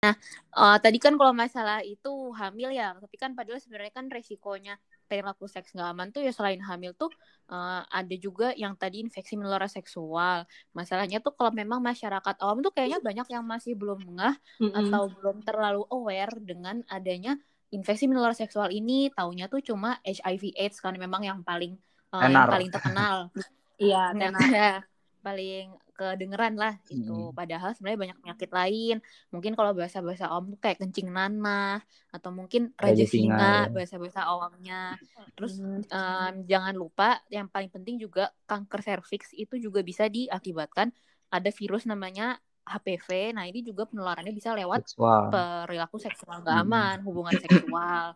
Eh, 0.03 0.77
tadi 0.83 0.99
kan 0.99 1.15
kalau 1.15 1.31
masalah 1.31 1.79
itu 1.87 2.35
hamil 2.35 2.75
ya, 2.75 2.99
tapi 2.99 3.15
kan 3.15 3.39
padahal 3.39 3.63
sebenarnya 3.63 3.95
kan 3.95 4.11
resikonya 4.11 4.75
perilaku 5.07 5.47
seks 5.47 5.71
nggak 5.79 5.89
aman 5.95 6.09
tuh 6.11 6.27
ya 6.27 6.35
selain 6.35 6.59
hamil 6.59 6.91
tuh 6.99 7.07
eh, 7.51 7.83
ada 7.87 8.15
juga 8.19 8.51
yang 8.59 8.75
tadi 8.75 8.99
infeksi 9.07 9.39
menular 9.39 9.63
seksual. 9.71 10.43
Masalahnya 10.75 11.23
tuh 11.23 11.39
kalau 11.39 11.55
memang 11.55 11.79
masyarakat 11.79 12.35
awam 12.43 12.67
tuh 12.67 12.75
kayaknya 12.75 12.99
banyak 12.99 13.27
yang 13.31 13.47
masih 13.47 13.79
belum 13.79 14.03
ngeh 14.19 14.37
mm-mm. 14.67 14.75
atau 14.75 15.07
belum 15.11 15.43
terlalu 15.47 15.87
aware 15.91 16.35
dengan 16.43 16.83
adanya 16.91 17.39
infeksi 17.73 18.05
menular 18.07 18.37
seksual 18.37 18.69
ini. 18.71 19.09
Taunya 19.11 19.49
tuh 19.49 19.65
cuma 19.65 19.99
HIV/AIDS 20.05 20.79
kan 20.79 20.95
memang 20.95 21.25
yang 21.25 21.41
paling 21.41 21.75
eh, 22.13 22.21
yang 22.29 22.47
paling 22.47 22.71
terkenal. 22.71 23.33
iya 23.83 24.13
tenar. 24.15 24.85
paling 25.23 25.71
kedengeran 25.95 26.59
lah 26.59 26.75
itu. 26.91 27.31
Mm. 27.31 27.37
Padahal 27.37 27.71
sebenarnya 27.79 28.01
banyak 28.01 28.19
penyakit 28.27 28.51
lain. 28.51 28.97
Mungkin 29.31 29.53
kalau 29.55 29.71
bahasa-bahasa 29.71 30.27
awam 30.27 30.51
tuh 30.51 30.59
kayak 30.59 30.83
kencing 30.83 31.15
nanah 31.15 31.79
atau 32.11 32.35
mungkin 32.35 32.75
raja 32.75 33.07
singa, 33.07 33.69
ya. 33.69 33.71
bahasa-bahasa 33.71 34.21
awamnya. 34.27 34.99
Terus 35.39 35.63
Mm. 35.63 35.87
em, 35.87 36.35
jangan 36.51 36.75
lupa 36.75 37.23
yang 37.31 37.47
paling 37.47 37.71
penting 37.71 38.03
juga 38.03 38.35
kanker 38.51 38.83
serviks 38.83 39.31
itu 39.37 39.63
juga 39.63 39.85
bisa 39.87 40.11
diakibatkan 40.11 40.91
ada 41.31 41.51
virus 41.55 41.87
namanya 41.87 42.43
HPV. 42.67 43.09
Nah, 43.37 43.45
ini 43.51 43.61
juga 43.67 43.83
penularannya 43.91 44.33
bisa 44.35 44.55
lewat 44.55 44.83
seksual 44.87 45.31
perilaku 45.33 45.97
seksual 45.97 46.37
nggak 46.45 46.57
Hmm. 46.57 46.65
aman, 46.69 46.97
hubungan 47.07 47.37
seksual. 47.41 48.07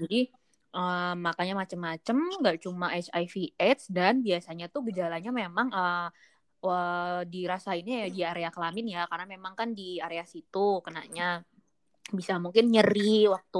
Jadi 0.00 0.20
eh, 0.72 1.14
makanya 1.26 1.54
macem-macem, 1.62 2.16
nggak 2.40 2.56
cuma 2.64 2.86
HIV 2.96 3.52
AIDS 3.60 3.84
dan 3.92 4.24
biasanya 4.24 4.72
tuh 4.72 4.82
gejalanya 4.88 5.30
memang 5.34 5.68
eh, 5.74 6.08
wah, 6.64 7.20
dirasainnya 7.26 8.06
ya 8.06 8.08
di 8.14 8.20
area 8.24 8.48
kelamin 8.54 8.86
ya, 8.96 9.00
karena 9.10 9.26
memang 9.34 9.52
kan 9.58 9.68
di 9.78 10.00
area 10.00 10.24
situ 10.24 10.80
kenanya 10.86 11.42
bisa 12.18 12.36
mungkin 12.44 12.64
nyeri 12.72 13.28
waktu 13.34 13.58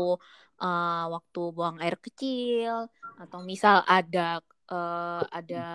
eh, 0.63 1.05
waktu 1.15 1.41
buang 1.57 1.77
air 1.85 1.97
kecil 2.01 2.89
atau 3.23 3.39
misal 3.45 3.77
ada 3.87 4.41
eh, 4.73 5.23
ada 5.29 5.67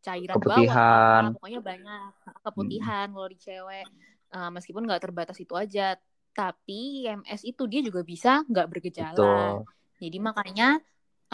cairan 0.00 0.36
Keputihan. 0.40 1.20
bawah, 1.28 1.36
pokoknya 1.36 1.60
banyak. 1.60 2.10
Keputihan 2.40 3.06
kalau 3.12 3.28
di 3.28 3.38
cewek. 3.38 3.86
Eh, 4.28 4.50
meskipun 4.52 4.88
nggak 4.88 5.04
terbatas 5.04 5.36
itu 5.40 5.52
aja 5.52 5.96
tapi 6.38 7.02
IMS 7.02 7.42
itu 7.42 7.66
dia 7.66 7.82
juga 7.82 8.06
bisa 8.06 8.46
nggak 8.46 8.66
bergejala. 8.70 9.10
Betul. 9.18 9.66
Jadi 9.98 10.18
makanya 10.22 10.78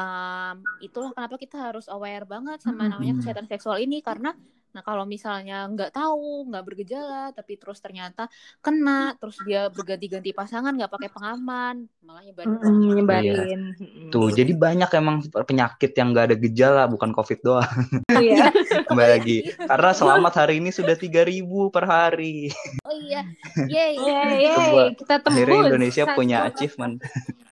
em, 0.01 0.57
itulah 0.81 1.13
kenapa 1.13 1.37
kita 1.37 1.61
harus 1.61 1.85
aware 1.93 2.25
banget 2.25 2.65
sama 2.65 2.89
namanya 2.89 3.21
kesehatan 3.21 3.45
seksual 3.45 3.77
ini 3.77 4.01
karena 4.01 4.33
nah 4.75 4.83
kalau 4.83 5.07
misalnya 5.07 5.71
nggak 5.71 5.95
tahu 5.95 6.51
nggak 6.51 6.65
bergejala 6.67 7.31
tapi 7.31 7.55
terus 7.55 7.79
ternyata 7.79 8.27
kena 8.59 9.15
terus 9.23 9.39
dia 9.47 9.71
berganti-ganti 9.71 10.35
pasangan 10.35 10.75
nggak 10.75 10.91
pakai 10.91 11.11
pengaman 11.15 11.87
malah 12.03 12.27
nyebarin 12.27 12.59
orang. 12.59 12.75
nyebarin 12.99 13.61
Mm-mm. 13.79 14.11
tuh 14.11 14.35
jadi 14.35 14.51
banyak 14.51 14.91
emang 14.99 15.23
penyakit 15.31 15.95
yang 15.95 16.11
nggak 16.11 16.27
ada 16.35 16.37
gejala 16.37 16.83
bukan 16.91 17.15
covid 17.15 17.39
doang 17.47 17.71
iya 18.19 18.51
kembali 18.91 19.11
lagi 19.15 19.39
karena 19.63 19.91
selamat 19.95 20.33
hari 20.43 20.59
ini 20.59 20.75
sudah 20.75 20.99
3000 20.99 21.47
per 21.71 21.85
hari 21.87 22.51
oh 22.83 22.95
iya 22.99 23.23
yay 23.71 23.95
Yeay, 23.95 24.43
yeay, 24.43 24.87
kita 24.99 25.23
tembus 25.23 25.39
akhirnya 25.39 25.71
Indonesia 25.71 26.05
Satu. 26.05 26.17
punya 26.19 26.39
achievement 26.51 26.99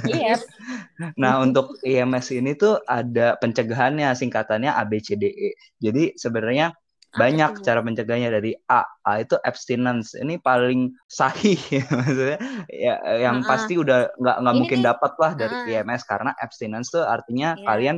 Yes. 0.06 0.46
Nah, 1.22 1.42
untuk 1.42 1.78
IMS 1.86 2.34
ini 2.34 2.58
tuh 2.58 2.82
ada 2.86 3.38
pencegahannya, 3.38 4.14
singkatannya 4.18 4.74
ABCDE. 4.74 5.58
Jadi 5.78 6.18
sebenarnya 6.18 6.74
banyak 7.14 7.52
tuh? 7.58 7.64
cara 7.64 7.80
mencegahnya 7.80 8.28
dari 8.28 8.52
A. 8.66 8.84
A 9.02 9.12
itu 9.18 9.40
abstinence. 9.40 10.14
Ini 10.14 10.38
paling 10.38 10.92
sahih 11.06 11.56
maksudnya 11.94 12.38
ya 12.68 12.96
yang 13.24 13.42
Ah, 13.42 13.44
ah. 13.44 13.48
pasti 13.48 13.74
udah 13.76 14.12
nggak 14.14 14.38
nggak 14.38 14.56
mungkin 14.56 14.80
dapat 14.82 15.12
lah 15.16 15.32
dari 15.34 15.56
Ah. 15.56 15.82
IMS 15.82 16.04
karena 16.04 16.32
abstinence 16.34 16.90
tuh 16.90 17.02
artinya 17.02 17.54
Iya. 17.54 17.64
kalian 17.64 17.98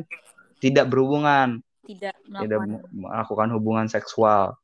tidak 0.60 0.86
berhubungan, 0.88 1.64
tidak 1.84 2.14
tidak 2.22 2.60
melakukan 2.62 2.92
melakukan 2.92 3.50
hubungan 3.52 3.88
seksual. 3.88 4.60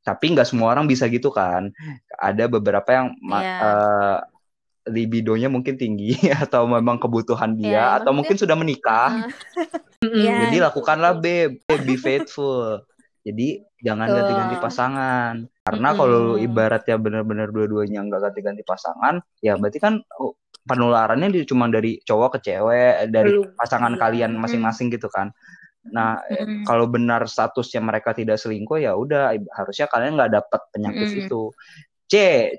Tapi 0.00 0.32
nggak 0.32 0.44
semua 0.46 0.68
orang 0.70 0.84
bisa 0.84 1.06
gitu 1.06 1.28
kan. 1.28 1.72
Ada 2.14 2.44
beberapa 2.46 2.88
yang 2.88 3.06
ma- 3.20 3.40
Iya. 3.40 3.56
eh, 3.60 4.18
libidonya 4.86 5.48
mungkin 5.48 5.74
tinggi 5.74 6.12
atau 6.44 6.66
memang 6.66 6.98
kebutuhan 6.98 7.54
dia 7.54 7.68
Iya, 7.70 7.80
atau 7.80 8.12
maksudnya- 8.12 8.16
mungkin 8.16 8.36
sudah 8.36 8.56
menikah. 8.58 9.10
Ah, 9.16 9.28
Mm-mm. 10.04 10.20
Iya. 10.20 10.34
Jadi 10.44 10.56
lakukanlah 10.60 11.12
babe, 11.16 11.56
be 11.64 11.96
faithful. 11.96 12.84
Jadi 13.24 13.64
jangan 13.84 14.08
ganti-ganti 14.08 14.56
pasangan. 14.56 15.34
Karena 15.64 15.88
Mm-mm. 15.92 15.98
kalau 16.00 16.16
lu 16.32 16.34
ibaratnya 16.40 16.96
benar-benar 16.96 17.52
dua-duanya 17.52 18.00
nggak 18.08 18.20
ganti-ganti 18.32 18.62
pasangan, 18.64 19.20
ya 19.44 19.60
berarti 19.60 19.78
kan 19.80 20.00
oh, 20.16 20.40
penularannya 20.64 21.44
cuma 21.44 21.68
dari 21.68 22.00
cowok 22.00 22.40
ke 22.40 22.50
cewek, 22.50 23.12
dari 23.12 23.36
pasangan 23.60 23.94
kalian 24.00 24.40
masing-masing 24.40 24.88
gitu 24.88 25.12
kan. 25.12 25.28
Nah, 25.92 26.16
Mm-mm. 26.24 26.64
kalau 26.64 26.88
benar 26.88 27.28
statusnya 27.28 27.84
mereka 27.84 28.16
tidak 28.16 28.40
selingkuh 28.40 28.80
ya 28.80 28.96
udah 28.96 29.36
harusnya 29.52 29.84
kalian 29.92 30.16
nggak 30.16 30.32
dapat 30.32 30.60
penyakit 30.72 31.08
Mm-mm. 31.12 31.22
itu. 31.28 31.42
C, 32.04 32.14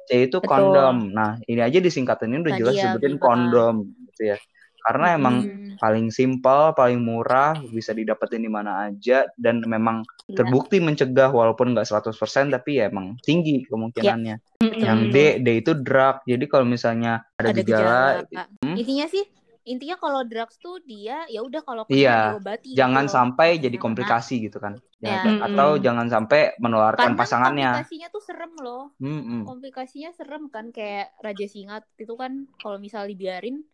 C 0.06 0.30
itu 0.30 0.38
Betul. 0.42 0.50
kondom. 0.50 1.10
Nah, 1.14 1.42
ini 1.50 1.62
aja 1.62 1.78
disingkatannya 1.82 2.46
udah 2.46 2.54
Tadi 2.54 2.62
jelas 2.62 2.74
ya, 2.78 2.82
sebutin 2.90 3.18
dibahas. 3.18 3.26
kondom 3.26 3.76
gitu 4.14 4.22
ya. 4.34 4.38
Karena 4.86 5.18
emang 5.18 5.36
Mm. 5.42 5.82
paling 5.82 6.08
simpel, 6.14 6.78
paling 6.78 7.02
murah, 7.02 7.58
bisa 7.74 7.90
didapetin 7.92 8.46
di 8.46 8.52
mana 8.54 8.86
aja 8.86 9.26
dan 9.36 9.66
memang 9.66 10.06
Iya. 10.30 10.46
terbukti 10.46 10.78
mencegah 10.78 11.34
walaupun 11.34 11.74
nggak 11.74 11.90
100% 11.90 12.54
tapi 12.54 12.78
ya 12.78 12.94
emang 12.94 13.18
tinggi 13.26 13.66
kemungkinannya. 13.66 14.38
Mm-mm. 14.62 14.80
Yang 14.80 15.00
D, 15.10 15.16
D 15.42 15.48
itu 15.66 15.72
drug. 15.74 16.22
Jadi 16.24 16.46
kalau 16.46 16.66
misalnya 16.70 17.26
ada, 17.36 17.50
ada 17.50 17.60
gejala, 17.60 18.00
gejala. 18.30 18.46
Hmm? 18.62 18.76
Intinya 18.78 19.06
sih 19.10 19.26
intinya 19.66 19.98
kalau 19.98 20.22
drugs 20.22 20.62
tuh 20.62 20.78
dia 20.86 21.26
ya 21.26 21.42
udah 21.42 21.66
kalau 21.66 21.90
kena 21.90 21.98
Iya, 21.98 22.18
diobati 22.38 22.70
jangan 22.78 23.04
gitu 23.04 23.10
loh. 23.10 23.16
sampai 23.18 23.50
jadi 23.58 23.66
Jangan 23.74 23.82
komplikasi 23.82 24.36
gitu 24.46 24.58
kan. 24.62 24.74
Ya, 25.02 25.10
Ya. 25.22 25.22
Atau 25.42 25.68
Mm-mm. 25.76 25.84
jangan 25.84 26.08
sampai 26.08 26.42
menularkan 26.62 27.14
Karena 27.14 27.20
pasangannya. 27.20 27.70
komplikasinya 27.74 28.08
tuh 28.14 28.22
serem 28.22 28.54
loh. 28.62 28.84
Mm-mm. 29.02 29.42
Komplikasinya 29.50 30.10
serem 30.14 30.54
kan 30.54 30.70
kayak 30.70 31.18
raja 31.20 31.46
singa 31.50 31.82
itu 31.98 32.14
kan 32.14 32.46
kalau 32.62 32.78
misal 32.78 33.10
dibiarin 33.10 33.66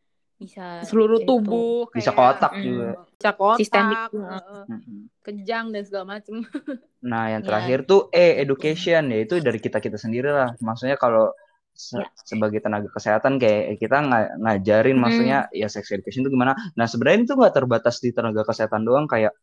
bisa 0.42 0.82
seluruh 0.82 1.22
itu. 1.22 1.30
tubuh 1.30 1.86
Bisa 1.94 2.10
kayak, 2.10 2.42
kotak 2.42 2.52
Mm. 2.58 2.64
juga. 2.66 2.90
bisa 3.14 3.32
kotak 3.38 3.60
Sistemik. 3.62 3.98
heeh, 4.10 4.62
Mm-mm. 4.66 5.00
kejang 5.22 5.66
dan 5.70 5.84
segala 5.86 6.06
macem 6.18 6.36
Nah, 7.02 7.26
yang 7.30 7.42
Ya. 7.42 7.48
terakhir 7.50 7.80
tuh 7.86 8.10
E, 8.10 8.42
education, 8.42 9.10
yaitu 9.10 9.38
dari 9.38 9.58
kita-kita 9.58 9.98
sendiri 9.98 10.30
lah. 10.30 10.54
Maksudnya 10.58 10.98
kalau 10.98 11.34
se- 11.74 11.98
Ya. 11.98 12.06
sebagai 12.22 12.62
tenaga 12.62 12.90
kesehatan 12.90 13.38
kayak 13.38 13.78
kita 13.78 13.98
nga- 14.02 14.34
ngajarin 14.38 14.98
Hmm. 14.98 15.04
maksudnya 15.06 15.38
ya 15.50 15.66
sex 15.66 15.90
education 15.90 16.22
itu 16.22 16.34
gimana. 16.34 16.54
Nah, 16.74 16.86
sebenarnya 16.86 17.26
itu 17.26 17.34
nggak 17.34 17.54
terbatas 17.54 17.98
di 18.02 18.10
tenaga 18.10 18.46
kesehatan 18.46 18.82
doang 18.82 19.06
kayak 19.06 19.34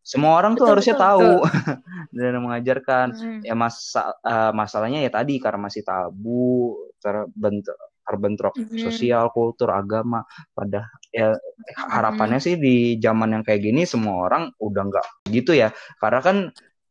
semua 0.00 0.38
orang 0.38 0.54
tuh 0.54 0.68
Betul, 0.68 0.72
harusnya 0.76 0.94
betul, 0.94 1.06
tahu 1.08 1.30
dan 2.16 2.34
mengajarkan. 2.38 3.06
Mm. 3.16 3.40
Ya 3.44 3.54
masa 3.56 4.12
eh, 4.20 4.52
masalahnya 4.52 5.00
ya 5.00 5.08
tadi 5.08 5.40
karena 5.40 5.60
masih 5.68 5.82
tabu, 5.82 6.76
terbentuk 7.00 7.76
terbentrok 8.06 8.54
Mhm. 8.54 8.78
sosial, 8.78 9.28
kultur, 9.34 9.68
agama. 9.68 10.22
Pada 10.54 10.86
ya 11.10 11.34
harapannya 11.76 12.38
Hmm. 12.38 12.46
sih 12.46 12.54
di 12.56 12.96
zaman 12.96 13.34
yang 13.34 13.42
kayak 13.42 13.60
gini 13.60 13.82
semua 13.82 14.30
orang 14.30 14.54
udah 14.56 14.82
nggak 14.86 15.06
gitu 15.28 15.52
ya. 15.52 15.74
Karena 15.98 16.22
kan 16.22 16.36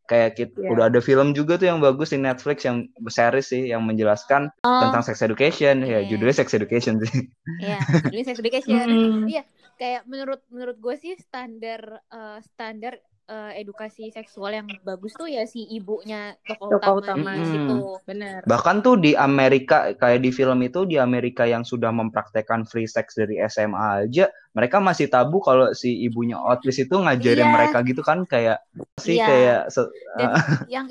kayak 0.06 0.38
kita 0.38 0.62
Iya. 0.62 0.70
udah 0.70 0.84
ada 0.94 1.00
film 1.02 1.34
juga 1.34 1.58
tuh 1.58 1.66
yang 1.66 1.82
bagus 1.82 2.14
di 2.14 2.22
Netflix 2.22 2.62
yang 2.62 2.86
series 3.10 3.48
sih 3.50 3.74
yang 3.74 3.82
menjelaskan 3.82 4.54
Oh, 4.62 4.82
tentang 4.86 5.02
sex 5.02 5.24
education. 5.24 5.82
Ya 5.82 6.04
Iya. 6.04 6.14
judulnya 6.14 6.36
sex 6.36 6.54
education 6.54 7.02
sih. 7.02 7.26
Iya, 7.58 7.80
judulnya 8.06 8.26
sex 8.28 8.38
education. 8.38 8.78
Mm. 8.86 9.26
Iya, 9.26 9.44
kayak 9.76 10.06
menurut 10.06 10.46
menurut 10.54 10.78
gue 10.78 10.96
sih 10.96 11.18
standar 11.18 11.82
eh, 12.06 12.40
standar 12.44 13.02
eh, 13.26 13.58
edukasi 13.58 14.08
seksual 14.08 14.54
yang 14.54 14.68
bagus 14.82 15.12
tuh 15.12 15.26
ya 15.26 15.44
si 15.44 15.66
ibunya 15.68 16.38
tokoh, 16.42 16.74
Tokoh 16.74 16.94
utama 17.00 17.34
utama. 17.34 17.44
situ. 17.44 17.78
bener 18.04 18.40
Bahkan 18.44 18.76
tuh 18.80 18.96
di 18.96 19.12
Amerika 19.14 19.92
kayak 19.92 20.20
di 20.20 20.30
film 20.30 20.62
itu 20.62 20.84
di 20.84 20.96
Amerika 20.96 21.44
yang 21.44 21.62
sudah 21.62 21.90
mempraktekkan 21.90 22.64
free 22.64 22.86
sex 22.86 23.14
dari 23.14 23.42
SMA 23.44 24.06
aja, 24.06 24.26
mereka 24.52 24.78
masih 24.78 25.06
tabu 25.06 25.40
kalau 25.40 25.72
si 25.72 26.02
ibunya 26.02 26.36
autis 26.36 26.78
itu 26.78 26.94
ngajarin 26.94 27.44
Iya. 27.44 27.52
mereka 27.52 27.78
gitu 27.82 28.02
kan 28.02 28.24
kayak 28.24 28.62
sih 28.96 29.16
Iya. 29.16 29.26
kayak 29.26 29.62
se- 29.70 29.92
Dan 30.16 30.30
yang 30.72 30.86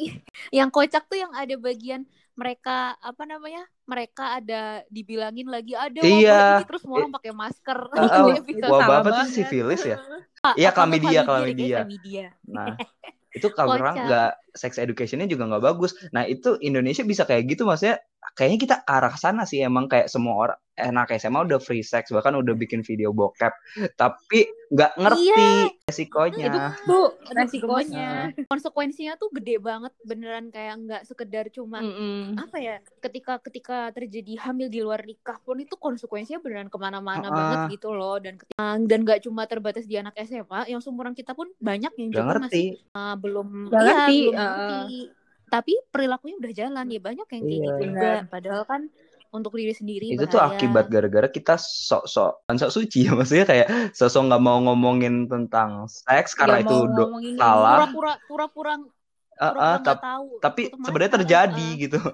yang 0.50 0.68
kocak 0.68 1.06
tuh 1.06 1.16
yang 1.16 1.30
ada 1.32 1.54
bagian 1.54 2.02
mereka 2.34 2.98
apa 2.98 3.22
namanya? 3.24 3.62
Mereka 3.84 4.42
ada 4.42 4.62
dibilangin 4.88 5.46
lagi 5.46 5.72
ada 5.72 6.02
Iya. 6.02 6.66
terus 6.66 6.82
semua 6.82 6.98
orang 6.98 7.14
pakai 7.14 7.30
masker. 7.30 7.78
Ah, 7.94 8.26
episode 8.42 8.68
wabah 8.68 8.96
apa 9.00 9.10
tuh 9.22 9.28
sifilis 9.30 9.86
ya? 9.86 10.02
Iya, 10.52 10.70
klamidia, 10.76 11.24
klamidia. 11.24 11.88
klamidia. 11.88 12.26
Nah, 12.44 12.76
itu 13.36 13.48
kalau 13.56 13.80
orang 13.80 13.96
nggak 14.04 14.30
sex 14.52 14.76
educationnya 14.76 15.26
juga 15.26 15.48
nggak 15.48 15.64
bagus. 15.64 15.96
Nah, 16.12 16.28
itu 16.28 16.60
Indonesia 16.60 17.02
bisa 17.02 17.24
kayak 17.24 17.56
gitu 17.56 17.64
maksudnya 17.64 17.98
kayaknya 18.32 18.58
kita 18.60 18.76
ke 18.82 18.90
arah 18.90 19.14
sana 19.14 19.44
sih 19.44 19.60
emang 19.60 19.86
kayak 19.86 20.08
semua 20.08 20.34
orang 20.34 20.58
anak 20.74 21.14
SMA 21.20 21.46
udah 21.46 21.60
free 21.62 21.84
sex 21.86 22.10
bahkan 22.10 22.34
udah 22.34 22.56
bikin 22.58 22.82
video 22.82 23.14
bokep 23.14 23.52
tapi 24.00 24.48
nggak 24.74 24.92
ngerti 24.98 25.73
resikonya. 25.84 26.48
itu 26.48 26.58
tuh 26.58 26.72
Aduh, 26.88 27.08
resikonya 27.30 28.08
konsekuensinya 28.48 29.14
tuh 29.14 29.28
gede 29.30 29.60
banget 29.60 29.92
beneran 30.00 30.48
kayak 30.48 30.80
nggak 30.80 31.02
sekedar 31.04 31.52
cuma 31.52 31.78
Mm-mm. 31.78 32.40
apa 32.40 32.56
ya 32.56 32.76
ketika 32.98 33.36
ketika 33.38 33.92
terjadi 33.92 34.40
hamil 34.40 34.72
di 34.72 34.80
luar 34.80 35.04
nikah 35.04 35.36
pun 35.38 35.60
itu 35.60 35.76
konsekuensinya 35.76 36.40
beneran 36.40 36.72
ke 36.72 36.78
mana-mana 36.80 37.26
Ah. 37.26 37.32
banget 37.32 37.76
gitu 37.76 37.92
loh 37.92 38.16
dan 38.16 38.40
ketika, 38.40 38.56
dan 38.80 38.98
nggak 39.02 39.20
cuma 39.20 39.44
terbatas 39.44 39.84
di 39.84 39.94
anak 39.94 40.16
SMA 40.18 40.66
yang 40.66 40.80
seumuran 40.80 41.12
kita 41.12 41.32
pun 41.32 41.52
banyak 41.58 41.92
yang 41.94 42.08
Gak 42.08 42.16
juga 42.16 42.34
masih 42.40 42.66
uh, 42.90 43.14
belum 43.14 43.48
iya, 43.62 43.76
ngerti, 43.76 44.18
belum 44.24 44.34
uh. 44.34 44.48
ngerti. 44.48 44.98
tapi 45.46 45.72
perilakunya 45.86 46.36
udah 46.40 46.52
jalan 46.54 46.86
ya 46.88 47.00
banyak 47.02 47.26
yang 47.26 47.42
kayak 47.42 47.44
Iya. 47.44 47.60
gitu 47.62 47.82
juga 47.84 48.00
Benar. 48.16 48.32
padahal 48.32 48.62
kan 48.64 48.82
untuk 49.34 49.52
diri 49.52 49.74
sendiri 49.74 50.06
Itu 50.08 50.24
tuh 50.24 50.38
bahaya. 50.38 50.54
akibat 50.56 50.86
gara-gara 50.86 51.26
kita 51.28 51.58
sok-sok 51.58 52.46
kan 52.46 52.56
sok 52.56 52.72
suci 52.72 52.98
ya 53.04 53.12
maksudnya 53.18 53.44
kayak 53.44 53.66
sosok 53.90 54.30
nggak 54.30 54.40
mau 54.40 54.58
ngomongin 54.62 55.26
tentang 55.26 55.84
seks 55.84 56.32
karena 56.32 56.62
itu 56.62 56.70
mau 56.70 56.86
do- 56.88 57.10
salah. 57.34 57.90
pura-pura 57.90 58.12
pura-pura 58.24 58.72
ah, 59.36 59.50
nggak 59.50 59.78
tap- 59.82 60.00
tahu 60.00 60.28
tapi 60.38 60.62
sebenarnya 60.78 61.12
terjadi 61.18 61.66
Uh-uh. 61.68 61.82
gitu. 61.82 61.98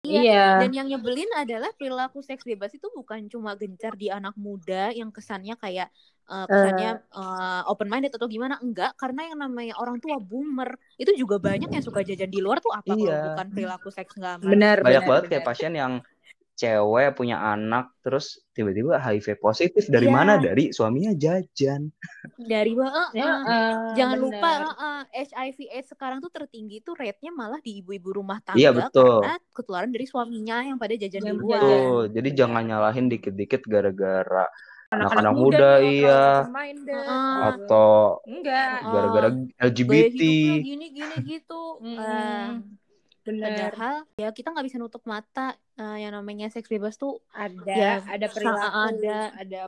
Iya. 0.00 0.20
iya 0.24 0.46
Dan 0.56 0.70
yang 0.72 0.88
nyebelin 0.88 1.28
adalah 1.36 1.68
perilaku 1.70 2.18
seks 2.20 2.40
bebas 2.42 2.72
itu 2.72 2.88
bukan 2.88 3.28
cuma 3.28 3.52
gencar 3.52 3.92
di 3.92 4.08
anak 4.08 4.32
muda 4.34 4.88
yang 4.90 5.10
kesannya 5.10 5.52
kayak 5.54 5.92
uh, 6.24 6.48
kesannya 6.48 7.04
uh, 7.12 7.62
open 7.66 7.86
minded 7.86 8.10
atau 8.10 8.24
gimana 8.24 8.56
enggak 8.58 8.96
karena 8.96 9.28
yang 9.28 9.38
namanya 9.38 9.76
orang 9.76 9.98
tua 9.98 10.16
boomer 10.16 10.70
itu 10.96 11.12
juga 11.12 11.36
banyak 11.38 11.68
yang 11.68 11.84
suka 11.84 12.00
jajan 12.00 12.30
di 12.30 12.40
luar 12.40 12.56
tuh 12.58 12.72
apa 12.72 12.88
kalau 12.88 13.04
Iya. 13.04 13.20
bukan 13.26 13.46
perilaku 13.52 13.88
seks 13.90 14.16
nggak 14.16 14.32
aman. 14.40 14.48
benar 14.48 14.76
Banyak 14.80 15.02
benar, 15.02 15.10
banget 15.12 15.24
kayak 15.28 15.44
pasien 15.44 15.72
yang 15.72 15.92
cewek 16.58 17.14
punya 17.14 17.38
anak 17.38 17.94
terus 18.02 18.42
tiba-tiba 18.50 18.98
HIV 18.98 19.38
positif 19.38 19.86
dari 19.86 20.04
Iya. 20.04 20.12
mana? 20.12 20.32
Dari 20.36 20.68
suaminya 20.68 21.14
jajan. 21.14 21.94
dari 22.36 22.74
bawah 22.74 23.14
Ya, 23.14 23.30
eh, 23.40 23.74
jangan 23.94 24.18
benar. 24.18 24.34
lupa 24.34 24.50
uh, 24.58 24.74
uh, 24.74 25.02
HIV 25.08 25.58
AIDS 25.70 25.88
sekarang 25.88 26.18
tuh 26.18 26.28
tertinggi 26.28 26.82
tuh 26.82 26.92
rate-nya 26.92 27.30
malah 27.30 27.58
di 27.58 27.78
ibu-ibu 27.78 28.10
rumah 28.12 28.42
tangga 28.42 28.58
Iya, 28.58 28.74
betul. 28.74 29.22
karena 29.22 29.38
ketularan 29.48 29.90
dari 29.90 30.04
suaminya 30.04 30.56
yang 30.60 30.76
pada 30.76 30.92
jajan 30.92 31.22
di 31.22 31.28
Yang 31.28 31.38
luar. 31.38 31.54
jajan. 31.54 31.70
Tuh, 31.70 32.02
jadi 32.10 32.28
jangan 32.34 32.62
nyalahin 32.64 33.06
dikit-dikit 33.06 33.62
gara-gara 33.64 34.46
anak-anak 34.88 35.34
muda, 35.36 35.70
muda, 35.78 35.84
iya. 35.84 36.22
Heeh. 36.42 37.36
atau 37.44 38.18
enggak 38.24 38.76
gara-gara 38.82 39.28
LGBT. 39.62 40.16
hidupnya 40.16 40.56
gini-gini 40.64 41.16
gitu. 41.28 41.62
Mm-mm. 41.78 42.48
Benar 43.28 43.44
Padahal 43.44 43.94
ya 44.16 44.28
kita 44.32 44.48
nggak 44.50 44.66
bisa 44.66 44.80
nutup 44.80 45.04
mata 45.04 45.46
eh, 45.76 45.96
yang 46.00 46.16
namanya 46.16 46.48
seks 46.48 46.66
bebas 46.66 46.96
tuh 46.96 47.20
ada 47.30 47.60
Ya, 47.68 47.92
ada 48.02 48.26
perilaku 48.26 48.64
ada. 48.96 49.18
ada 49.36 49.60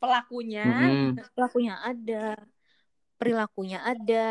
pelakunya 0.00 0.64
Mm-mm. 0.64 1.08
perilakunya 1.28 1.74
ada, 1.78 2.24
perilakunya 3.14 3.78
ada, 3.78 4.26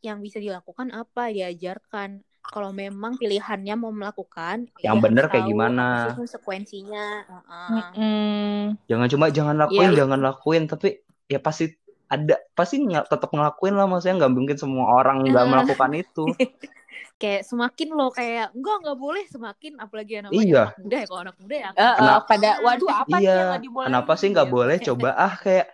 yang 0.00 0.18
bisa 0.18 0.40
dilakukan 0.40 0.90
apa 0.90 1.30
diajarkan. 1.30 2.24
Kalau 2.42 2.70
memang 2.70 3.18
pilihannya 3.18 3.74
mau 3.74 3.90
melakukan, 3.90 4.70
Yang 4.78 4.96
ya 4.98 5.02
bener 5.02 5.24
kayak 5.26 5.46
gimana. 5.46 6.14
konsekuensinya. 6.14 7.06
Heeh. 7.26 7.70
Mm-mm. 7.74 8.58
Jangan 8.86 9.06
cuma 9.10 9.26
jangan 9.30 9.56
lakuin, 9.58 9.90
Iya. 9.90 9.98
jangan 10.06 10.20
lakuin, 10.22 10.62
tapi 10.66 10.88
ya 11.26 11.42
pasti 11.42 11.74
ada 12.06 12.38
pasti 12.54 12.78
ny- 12.78 13.02
tetap 13.02 13.34
ngelakuin 13.34 13.74
lah 13.74 13.90
maksudnya 13.90 14.22
nggak 14.22 14.30
mungkin 14.30 14.54
semua 14.54 14.94
orang 14.94 15.26
nggak 15.26 15.42
melakukan 15.44 15.90
itu. 15.98 16.22
Kayak 17.16 17.42
semakin 17.48 17.88
lo 17.96 18.12
kayak 18.12 18.52
enggak 18.52 18.76
nggak 18.84 18.98
boleh 19.00 19.24
semakin 19.24 19.72
apalagi 19.80 20.20
yang 20.20 20.24
namanya 20.28 20.44
Iya. 20.44 20.62
anak 20.68 20.76
muda 20.84 20.96
ya 21.00 21.06
kalau 21.08 21.20
anak 21.24 21.36
muda 21.40 21.56
ya. 21.56 21.70
Eh, 21.72 21.80
eh, 21.80 21.94
Kenapa? 21.96 22.22
pada 22.28 22.50
waduh 22.60 22.90
apa 22.92 23.16
nih 23.16 23.24
yang 23.24 23.24
iya. 23.24 23.46
nggak 23.48 23.62
dibolehin 23.64 23.88
Kenapa 23.88 24.12
sih 24.20 24.28
nggak 24.36 24.48
gitu. 24.48 24.56
boleh 24.56 24.76
coba 24.84 25.08
ah 25.16 25.34
kayak 25.40 25.66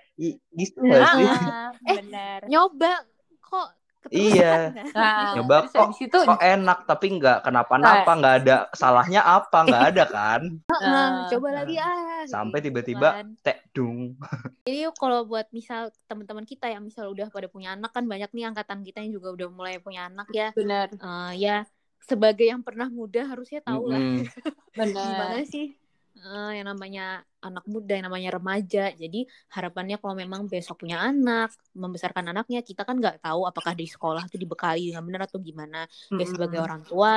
gitu 0.54 0.78
nggak 0.86 1.02
sih? 1.18 1.26
Ah, 1.26 1.68
benar 1.82 2.40
Nyoba 2.46 2.92
kok. 3.42 3.68
Iya. 4.12 4.52
Nah, 4.92 5.32
Nyoba 5.34 5.56
terus 5.64 5.72
kok 5.72 5.88
itu 6.04 6.18
kok 6.20 6.40
enak 6.44 6.78
tapi 6.84 7.06
nggak 7.16 7.38
kenapa-napa 7.48 8.10
nggak 8.20 8.34
ada 8.44 8.56
salahnya 8.76 9.20
apa 9.24 9.58
nggak 9.64 9.84
ada 9.92 10.02
kan? 10.04 10.42
Heeh, 10.72 10.84
Nah, 10.92 11.08
coba 11.32 11.48
nah. 11.48 11.56
lagi 11.64 11.74
ah. 11.80 12.22
Sampai 12.28 12.58
gitu 12.60 12.66
tiba-tiba 12.70 13.08
kan. 13.16 13.26
tek 13.40 13.58
dung. 13.72 14.14
Jadi 14.68 14.80
kalau 14.94 15.18
buat 15.26 15.46
misal 15.50 15.90
teman-teman 16.06 16.46
kita 16.46 16.70
yang 16.70 16.86
misal 16.86 17.10
udah 17.10 17.26
pada 17.34 17.48
punya 17.50 17.74
anak 17.74 17.90
kan 17.90 18.04
banyak 18.06 18.30
nih 18.30 18.44
angkatan 18.52 18.80
kita 18.86 19.02
yang 19.02 19.12
juga 19.18 19.28
udah 19.34 19.48
mulai 19.50 19.74
punya 19.82 20.06
anak 20.06 20.28
ya. 20.30 20.54
benar 20.54 20.86
Eh, 20.92 21.30
ya 21.42 21.66
sebagai 22.02 22.46
yang 22.46 22.62
pernah 22.66 22.86
muda 22.90 23.26
harusnya 23.26 23.58
tahu 23.62 23.90
lah 23.90 23.98
Mm-mm. 23.98 24.26
benar 24.78 25.06
gimana 25.06 25.38
sih 25.46 25.66
eh, 26.18 26.50
yang 26.60 26.66
namanya 26.72 27.02
anak 27.46 27.64
muda 27.72 27.92
yang 27.96 28.06
namanya 28.08 28.30
remaja. 28.36 28.80
Jadi 29.02 29.18
harapannya 29.54 29.96
kalau 30.00 30.14
memang 30.22 30.40
besok 30.52 30.76
punya 30.82 30.96
anak, 31.08 31.48
membesarkan 31.82 32.24
anaknya, 32.32 32.58
kita 32.68 32.82
kan 32.88 32.96
nggak 33.02 33.16
tahu 33.24 33.40
apakah 33.50 33.72
di 33.80 33.84
sekolah 33.94 34.22
itu 34.28 34.36
dibekali 34.42 34.80
dengan 34.92 35.04
benar 35.08 35.22
atau 35.28 35.38
gimana. 35.48 35.76
Ya 36.18 36.24
sebagai 36.32 36.58
orang 36.66 36.82
tua, 36.88 37.10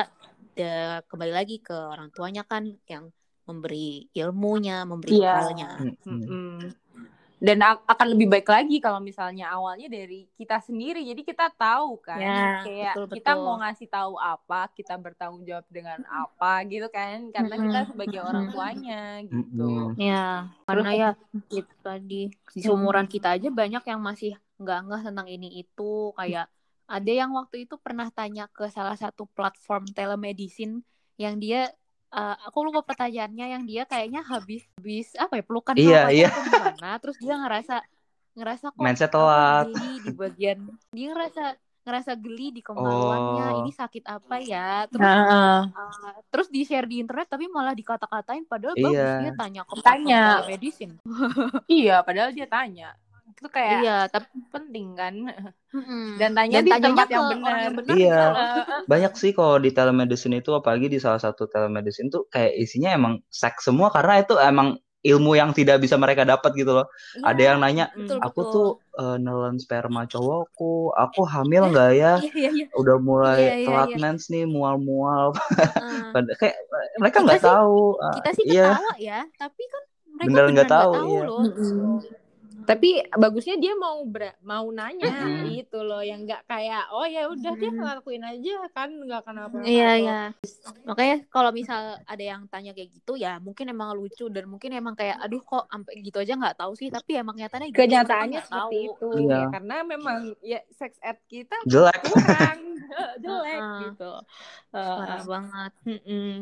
de- 0.55 1.01
kembali 1.10 1.34
lagi 1.39 1.53
ke 1.67 1.73
orang 1.93 2.10
tuanya 2.15 2.41
kan 2.51 2.63
yang 2.91 3.05
memberi 3.47 4.10
ilmunya, 4.17 4.73
memberi 4.89 5.13
bekalnya. 5.21 5.65
Mm-mm. 6.05 6.21
Mm-mm. 6.31 6.85
Dan 7.36 7.60
akan 7.62 8.08
lebih 8.15 8.32
baik 8.32 8.48
lagi 8.48 8.80
kalau 8.80 9.04
misalnya 9.04 9.52
awalnya 9.52 9.91
dari 9.91 10.24
kita 10.39 10.63
sendiri. 10.63 11.04
Jadi 11.04 11.21
kita 11.21 11.52
tahu 11.52 12.00
kan, 12.00 12.17
Ya, 12.17 12.63
kayak 12.63 12.95
betul, 12.95 13.06
kita 13.19 13.32
betul. 13.36 13.43
mau 13.43 13.56
ngasih 13.60 13.88
tahu 13.91 14.13
apa, 14.15 14.60
kita 14.71 14.95
bertanggung 14.95 15.43
jawab 15.43 15.67
dengan 15.67 16.00
apa 16.08 16.63
gitu 16.65 16.88
kan. 16.88 17.30
Karena 17.36 17.56
kita 17.60 17.80
sebagai 17.91 18.19
orang 18.24 18.45
tuanya 18.50 19.04
gitu. 19.28 19.93
Ya, 20.00 20.50
karena 20.63 20.89
ya 20.95 21.10
itu 21.52 21.76
tadi 21.84 22.21
di 22.32 22.60
seumuran 22.63 23.06
kita 23.06 23.36
aja 23.36 23.52
banyak 23.52 23.84
yang 23.84 24.00
masih 24.00 24.39
nggak 24.56 24.80
nggak 24.88 25.02
tentang 25.12 25.28
ini 25.28 25.60
itu 25.60 26.15
kayak 26.15 26.48
ada 26.88 27.12
yang 27.12 27.36
waktu 27.36 27.67
itu 27.67 27.76
pernah 27.82 28.08
tanya 28.13 28.48
ke 28.48 28.71
salah 28.71 28.95
satu 28.95 29.28
platform 29.36 29.89
telemedicine 29.91 30.86
yang 31.19 31.36
dia 31.41 31.74
eh, 32.15 32.36
aku 32.41 32.58
lupa 32.63 32.82
pertanyaannya 32.82 33.45
yang 33.51 33.63
dia 33.63 33.84
kayaknya 33.84 34.21
habis 34.21 34.63
habis 34.75 35.12
apa 35.15 35.36
ya 35.36 35.43
pelukan 35.43 35.73
sama 35.73 35.84
Iya, 35.84 36.01
iya. 36.10 36.30
gimana 36.32 36.89
terus 36.97 37.17
dia 37.17 37.36
ngerasa 37.36 37.75
ngerasa 38.34 38.65
kok 38.69 38.80
Mindset 38.80 39.10
telat. 39.10 39.65
geli 39.69 39.93
di 40.01 40.12
bagian 40.12 40.58
dia 40.89 41.08
ngerasa 41.10 41.43
ngerasa 41.86 42.12
geli 42.15 42.49
di 42.49 42.60
kemaluannya 42.60 43.45
Oh. 43.47 43.60
ini 43.62 43.71
sakit 43.71 44.04
apa 44.04 44.36
ya 44.38 44.88
terus 44.88 45.06
Nah, 45.06 45.69
Uh, 45.69 46.17
terus 46.28 46.49
di 46.49 46.62
share 46.62 46.84
di 46.84 46.97
internet 46.97 47.28
tapi 47.28 47.45
malah 47.45 47.71
dikata-katain 47.71 48.43
padahal 48.43 48.73
Iya. 48.73 48.82
bagus 48.82 49.12
dia 49.21 49.34
tanya 49.38 49.62
ke 49.62 49.73
Tanya. 49.80 50.21
telemedicine. 50.41 50.93
iya, 51.69 52.01
padahal 52.01 52.32
dia 52.32 52.45
tanya. 52.45 52.89
Itu 53.36 53.48
kayak 53.52 53.84
Iya, 53.84 53.98
tapi 54.08 54.28
penting 54.48 54.88
kan. 54.95 55.13
mm-mm. 55.76 56.15
Dan 56.15 56.32
tanya 56.34 56.63
di 56.63 56.71
tanyanya 56.71 56.88
tempat 56.88 57.08
yang 57.12 57.26
benar. 57.28 57.56
yang 57.60 57.76
benar 57.76 57.95
Iya. 57.95 58.21
Banyak 58.88 59.13
sih 59.19 59.32
kalau 59.36 59.60
di 59.60 59.76
telemedicine 59.76 60.39
itu 60.39 60.56
apalagi 60.56 60.88
di 60.88 61.00
salah 61.04 61.19
satu 61.19 61.52
telemedicine 61.52 62.08
tuh 62.08 62.26
kayak 62.32 62.56
isinya 62.56 62.95
emang 62.95 63.19
seks 63.28 63.67
semua 63.67 63.91
karena 63.91 64.24
itu 64.24 64.39
emang 64.39 64.80
ilmu 65.06 65.38
yang 65.38 65.54
tidak 65.54 65.78
bisa 65.86 66.02
mereka 66.02 66.26
dapat 66.26 66.50
gitu 66.58 66.74
loh. 66.82 66.88
Iya, 67.13 67.24
Ada 67.30 67.41
yang 67.54 67.58
nanya, 67.62 67.86
betul, 67.93 68.17
aku 68.26 68.41
betul. 68.41 68.54
tuh 68.56 68.67
eh, 68.98 69.17
nelen 69.21 69.58
sperma 69.62 70.10
cowokku, 70.10 70.98
aku 70.98 71.21
hamil 71.30 71.69
nggak 71.69 71.91
ya? 71.93 72.13
Iya, 72.26 72.32
iya, 72.34 72.50
iya. 72.50 72.65
Udah 72.74 72.98
mulai 72.98 73.38
Iya, 73.38 73.54
iya, 73.62 73.65
telat 73.69 73.89
iya. 73.93 73.98
mens 74.02 74.24
nih, 74.34 74.50
mual-mual. 74.50 75.38
Uh, 75.38 76.26
kayak 76.41 76.58
mereka 76.98 77.17
nggak 77.21 77.43
tahu. 77.45 78.02
Kita 78.17 78.30
sih 78.34 78.45
iya, 78.50 78.74
ketawa 78.74 78.93
ya, 78.98 79.19
tapi 79.38 79.63
kan 79.69 79.84
mereka 80.10 80.26
Beneran 80.26 80.50
nggak 80.58 80.71
tahu, 80.74 80.91
tahu 80.98 81.06
iya. 81.06 81.24
loh. 81.30 81.41
Mm-mm. 81.45 82.24
Tapi 82.65 82.89
bagusnya 83.12 83.56
dia 83.56 83.73
mau 83.73 84.01
ber- 84.04 84.36
mau 84.41 84.65
nanya 84.67 85.06
Mm-mm. 85.06 85.45
gitu 85.47 85.80
loh 85.80 86.01
yang 86.01 86.21
nggak 86.21 86.43
kayak 86.45 86.89
oh 86.89 87.06
ya 87.06 87.25
udah 87.25 87.54
dia 87.54 87.69
Mm. 87.69 87.78
ngelakuin 87.78 88.23
aja 88.23 88.56
kan 88.69 88.89
nggak 88.89 89.21
kenapa 89.23 89.56
Iya, 89.62 89.89
iya. 89.95 90.21
Makanya 90.84 91.15
kalau 91.28 91.49
misal 91.49 91.80
ada 91.99 92.23
yang 92.23 92.45
tanya 92.45 92.71
kayak 92.71 92.89
gitu 92.91 93.13
ya 93.15 93.38
mungkin 93.38 93.67
emang 93.67 93.93
lucu 93.93 94.25
dan 94.28 94.45
mungkin 94.45 94.73
emang 94.73 94.93
kayak 94.93 95.17
aduh 95.17 95.39
kok 95.39 95.65
sampai 95.65 95.93
gitu 95.99 96.17
aja 96.17 96.34
nggak 96.34 96.58
tahu 96.58 96.73
sih, 96.73 96.89
tapi 96.89 97.15
emang 97.15 97.36
nyatanya 97.36 97.67
gitu, 97.67 97.78
kenyataannya 97.78 98.41
seperti 98.41 98.58
tahu. 98.82 98.89
itu 98.89 99.10
Iya. 99.21 99.38
ya 99.38 99.45
karena 99.51 99.75
memang 99.84 100.19
ya 100.41 100.60
sex 100.69 100.97
ed 100.99 101.17
kita 101.25 101.56
jelek. 101.63 102.01
kurang 102.04 102.60
jelek 103.23 103.60
Heeh. 103.60 103.80
gitu 103.86 104.12
Parah 104.69 105.06
Heeh. 105.15 105.23
banget. 105.23 105.71
Mm-mm. 105.86 106.34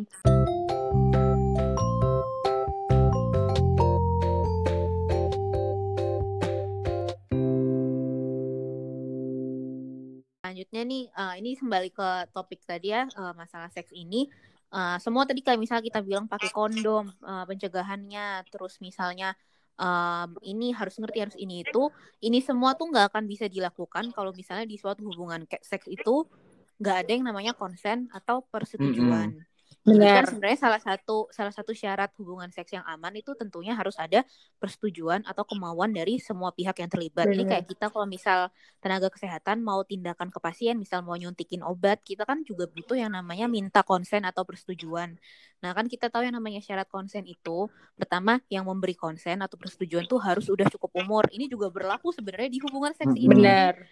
Selanjutnya 10.44 10.84
nih, 10.84 11.04
eh, 11.08 11.34
ini 11.40 11.56
kembali 11.56 11.90
ke 11.96 12.28
topik 12.36 12.68
tadi 12.68 12.92
ya, 12.92 13.08
eh, 13.08 13.32
masalah 13.32 13.72
seks 13.72 13.96
ini. 13.96 14.28
Eh, 14.76 14.98
semua 15.00 15.24
tadi 15.24 15.40
kayak 15.40 15.56
misalnya 15.56 15.88
kita 15.88 16.04
bilang 16.04 16.28
pakai 16.28 16.52
kondom, 16.52 17.08
eh, 17.08 17.44
pencegahannya, 17.48 18.44
terus 18.52 18.84
misalnya 18.84 19.32
em, 19.74 20.30
ini 20.46 20.70
harus 20.76 21.00
ngerti 21.02 21.18
harus 21.24 21.38
ini 21.40 21.66
itu, 21.66 21.90
ini 22.22 22.44
semua 22.44 22.78
tuh 22.78 22.92
nggak 22.94 23.10
akan 23.10 23.24
bisa 23.26 23.50
dilakukan 23.50 24.14
kalau 24.14 24.30
misalnya 24.30 24.70
di 24.70 24.78
suatu 24.78 25.02
hubungan 25.08 25.50
seks 25.64 25.90
itu 25.90 26.28
nggak 26.78 26.96
ada 27.02 27.10
yang 27.16 27.26
namanya 27.26 27.58
konsen 27.58 28.06
atau 28.14 28.44
persetujuan. 28.52 29.34
Kan 29.34 29.53
Benar. 29.84 30.24
sebenarnya 30.32 30.60
salah 30.64 30.80
satu 30.80 31.28
salah 31.28 31.52
satu 31.52 31.76
syarat 31.76 32.08
hubungan 32.16 32.48
seks 32.56 32.72
yang 32.72 32.88
aman 32.88 33.20
itu 33.20 33.36
tentunya 33.36 33.76
harus 33.76 34.00
ada 34.00 34.24
persetujuan 34.56 35.28
atau 35.28 35.44
kemauan 35.44 35.92
dari 35.92 36.24
semua 36.24 36.56
pihak 36.56 36.80
yang 36.80 36.88
terlibat. 36.88 37.28
Ini 37.28 37.44
Benar. 37.44 37.52
kayak 37.52 37.66
kita 37.68 37.86
kalau 37.92 38.08
misal 38.08 38.48
tenaga 38.80 39.12
kesehatan 39.12 39.60
mau 39.60 39.84
tindakan 39.84 40.32
ke 40.32 40.40
pasien, 40.40 40.80
misal 40.80 41.04
mau 41.04 41.20
nyuntikin 41.20 41.60
obat, 41.68 42.00
kita 42.08 42.24
kan 42.24 42.48
juga 42.48 42.72
butuh 42.72 42.96
yang 42.96 43.12
namanya 43.12 43.52
minta 43.52 43.84
konsen 43.84 44.24
atau 44.24 44.48
persetujuan. 44.48 45.20
Nah, 45.60 45.72
kan 45.76 45.92
kita 45.92 46.08
tahu 46.08 46.24
yang 46.24 46.36
namanya 46.40 46.64
syarat 46.64 46.88
konsen 46.88 47.28
itu 47.28 47.68
pertama 48.00 48.40
yang 48.48 48.64
memberi 48.64 48.96
konsen 48.96 49.44
atau 49.44 49.60
persetujuan 49.60 50.08
tuh 50.08 50.20
harus 50.24 50.48
udah 50.48 50.68
cukup 50.72 50.96
umur. 50.96 51.28
Ini 51.28 51.52
juga 51.52 51.68
berlaku 51.68 52.16
sebenarnya 52.16 52.56
di 52.56 52.60
hubungan 52.64 52.96
seks 52.96 53.16
ini. 53.20 53.36
Benar. 53.36 53.84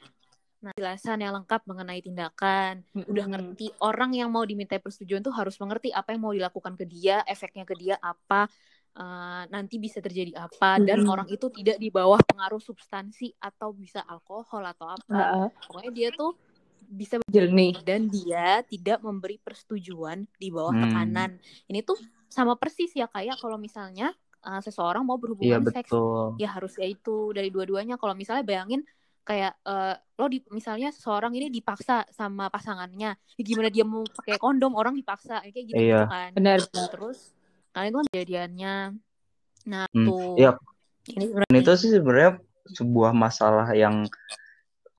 Nah, 0.61 0.73
jelasan 0.77 1.17
yang 1.25 1.33
lengkap 1.41 1.65
mengenai 1.65 2.05
tindakan, 2.05 2.85
udah 3.09 3.25
Mm-mm. 3.25 3.33
ngerti 3.33 3.73
orang 3.81 4.13
yang 4.13 4.29
mau 4.29 4.45
diminta 4.45 4.77
persetujuan 4.77 5.25
tuh 5.25 5.33
harus 5.33 5.57
mengerti 5.57 5.89
apa 5.89 6.13
yang 6.13 6.21
mau 6.21 6.33
dilakukan 6.37 6.77
ke 6.77 6.85
dia, 6.85 7.25
efeknya 7.25 7.65
ke 7.65 7.73
dia 7.73 7.95
apa, 7.97 8.45
eh, 8.93 9.43
nanti 9.49 9.81
bisa 9.81 9.97
terjadi 10.05 10.37
apa, 10.37 10.77
dan 10.77 11.01
Mm-mm. 11.01 11.09
orang 11.09 11.25
itu 11.33 11.49
tidak 11.49 11.81
di 11.81 11.89
bawah 11.89 12.21
pengaruh 12.21 12.61
substansi 12.61 13.33
atau 13.41 13.73
bisa 13.73 14.05
alkohol 14.05 14.61
atau 14.69 14.85
apa. 14.93 15.33
Heeh. 15.33 15.49
Pokoknya 15.65 15.91
dia 15.97 16.09
tuh 16.13 16.37
bisa 16.85 17.17
Jernih. 17.33 17.73
dan 17.81 18.11
dia 18.11 18.61
tidak 18.67 18.99
memberi 19.01 19.39
persetujuan 19.41 20.27
di 20.37 20.47
bawah 20.53 20.75
Hmm. 20.75 20.83
tekanan. 20.83 21.31
Ini 21.69 21.81
tuh 21.81 21.97
sama 22.29 22.53
persis 22.59 22.91
ya 22.93 23.07
kayak 23.09 23.41
kalau 23.41 23.57
misalnya 23.57 24.13
eh, 24.45 24.61
seseorang 24.61 25.01
mau 25.05 25.17
berhubungan 25.17 25.61
seks 25.65 25.89
betul. 25.89 26.35
ya 26.37 26.47
harus 26.53 26.73
ya 26.77 26.85
itu 26.89 27.31
dari 27.35 27.49
dua-duanya 27.53 27.95
kalau 28.01 28.13
misalnya 28.17 28.41
bayangin 28.45 28.81
kayak 29.21 29.53
eh, 29.63 29.95
lo 30.17 30.25
di 30.25 30.41
misalnya 30.49 30.89
seseorang 30.89 31.33
ini 31.37 31.47
dipaksa 31.47 32.09
sama 32.09 32.49
pasangannya 32.49 33.13
ya 33.15 33.41
gimana 33.45 33.69
dia 33.69 33.85
mau 33.85 34.01
pakai 34.01 34.37
kondom 34.37 34.73
orang 34.73 34.97
dipaksa 34.97 35.45
ya 35.45 35.49
kayak 35.53 35.65
gitu 35.69 35.77
Iya. 35.77 36.09
kan 36.09 36.29
Benar. 36.33 36.59
terus 36.89 37.33
kalian 37.71 37.89
itu 37.89 37.97
kan 37.97 38.07
kejadiannya 38.09 38.75
nah 39.61 39.85
Hmm, 39.93 40.05
tuh 40.09 40.41
iya. 40.41 40.51
ini 41.13 41.25
sebenarnya 41.29 41.59
itu 41.61 41.71
sih 41.77 41.89
sebenarnya 41.93 42.31
sebuah 42.73 43.11
masalah 43.13 43.67
yang 43.77 44.05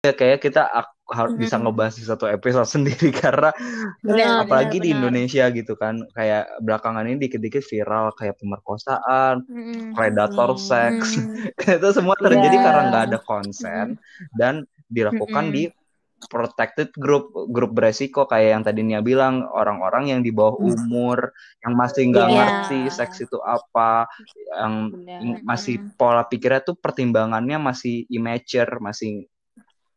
ya 0.02 0.12
kayak 0.14 0.38
kita 0.38 0.66
ak- 0.66 1.01
harus 1.12 1.36
bisa 1.36 1.54
Mm-mm. 1.54 1.68
ngebahas 1.68 1.94
di 1.94 2.04
satu 2.04 2.24
episode 2.24 2.64
sendiri 2.74 3.12
karena 3.12 3.52
Benar. 4.00 4.48
apalagi 4.48 4.80
di 4.80 4.90
benar. 4.90 4.98
Indonesia 5.04 5.44
gitu 5.52 5.76
kan 5.76 6.00
kayak 6.10 6.48
belakangan 6.58 7.04
ini 7.04 7.20
dikit-dikit 7.20 7.62
viral 7.62 8.16
kayak 8.16 8.40
pemerkosaan, 8.40 9.44
Mm-mm. 9.46 9.92
predator 9.92 10.56
Hmm. 10.56 10.60
seks 10.60 11.20
itu 11.78 11.88
semua 11.92 12.16
terjadi 12.16 12.56
Iya. 12.56 12.64
karena 12.64 12.82
nggak 12.88 13.04
ada 13.12 13.18
konsen 13.20 13.86
dan 14.34 14.64
dilakukan 14.88 15.48
Mm-mm. 15.48 15.56
di 15.56 15.64
protected 16.22 16.94
group 16.94 17.34
grup 17.50 17.74
beresiko 17.74 18.24
kayak 18.24 18.54
yang 18.54 18.62
tadi 18.62 18.80
Nia 18.80 19.02
bilang 19.02 19.42
orang-orang 19.42 20.06
yang 20.06 20.20
di 20.22 20.30
bawah 20.30 20.54
umur 20.54 21.34
yang 21.60 21.74
masih 21.74 22.08
nggak 22.08 22.28
Iya. 22.30 22.36
ngerti 22.38 22.80
seks 22.88 23.26
itu 23.26 23.42
apa 23.42 24.06
yang 24.54 24.94
Benar. 24.94 25.18
in- 25.18 25.42
masih 25.42 25.82
Mm-mm. 25.82 25.98
pola 25.98 26.22
pikirnya 26.22 26.62
tuh 26.62 26.78
pertimbangannya 26.78 27.58
masih 27.58 28.06
immature 28.06 28.78
masih 28.78 29.26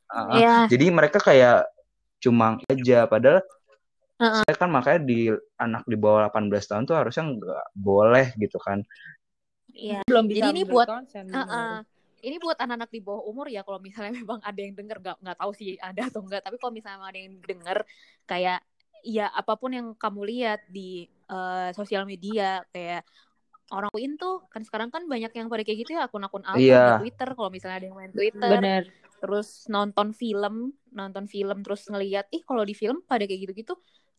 uh, 0.10 0.36
Iya. 0.36 0.56
jadi 0.68 0.86
mereka 0.90 1.18
kayak 1.18 1.66
cuma 2.18 2.58
aja 2.66 3.06
padahal 3.06 3.42
Uh-uh. 4.16 4.48
saya 4.48 4.56
kan 4.56 4.72
makanya 4.72 5.02
di 5.04 5.28
anak 5.56 5.84
di 5.84 5.96
bawah 5.96 6.32
18 6.32 6.48
tahun 6.64 6.84
tuh 6.86 6.96
harusnya 6.96 7.24
nggak 7.30 7.66
boleh 7.76 8.28
gitu 8.38 8.58
kan 8.58 8.82
Iya. 9.76 10.08
Belum 10.08 10.24
bisa 10.32 10.48
Jadi 10.48 10.56
ini 10.56 10.64
buat- 10.64 10.88
konsen, 10.88 11.28
Uh-uh. 11.28 11.84
Ini 12.24 12.40
buat 12.40 12.56
anak-anak 12.58 12.90
di 12.90 13.04
bawah 13.04 13.28
umur 13.28 13.52
ya 13.52 13.62
kalau 13.62 13.78
misalnya 13.78 14.16
memang 14.24 14.40
ada 14.40 14.56
yang 14.56 14.72
denger 14.72 14.98
nggak 15.04 15.18
nggak 15.20 15.38
tahu 15.38 15.52
sih 15.52 15.76
ada 15.78 16.08
atau 16.08 16.24
enggak 16.24 16.42
tapi 16.42 16.56
kalau 16.58 16.72
misalnya 16.72 17.04
ada 17.04 17.20
yang 17.20 17.36
denger 17.44 17.78
kayak 18.24 18.64
ya 19.04 19.28
apa 19.30 19.54
pun 19.54 19.76
yang 19.76 19.88
kamu 19.94 20.22
lihat 20.26 20.64
di 20.66 21.06
eh, 21.06 21.70
sosial 21.76 22.08
media 22.08 22.64
kayak 22.72 23.04
orang 23.70 23.92
tuh 24.16 24.48
kan 24.48 24.62
sekarang 24.64 24.90
kan 24.90 25.06
banyak 25.06 25.30
yang 25.30 25.52
pada 25.52 25.62
kayak 25.62 25.86
gitu 25.86 25.98
ya 25.98 26.08
akun-akun 26.08 26.46
alter 26.48 26.64
Iya. 26.64 26.86
di 26.98 27.10
Twitter 27.10 27.30
kalau 27.36 27.50
misalnya 27.52 27.78
ada 27.78 27.86
yang 27.92 27.98
main 28.00 28.14
Twitter 28.16 28.50
Benar. 28.58 28.84
Terus 29.20 29.68
nonton 29.72 30.12
film 30.12 30.74
nonton 30.92 31.26
film 31.26 31.64
terus 31.64 31.88
ngelihat 31.88 32.28
ih 32.32 32.44
kalau 32.44 32.64
di 32.64 32.76
film 32.76 33.02
pada 33.08 33.24
kayak 33.26 33.50
gitu-gitu 33.50 33.76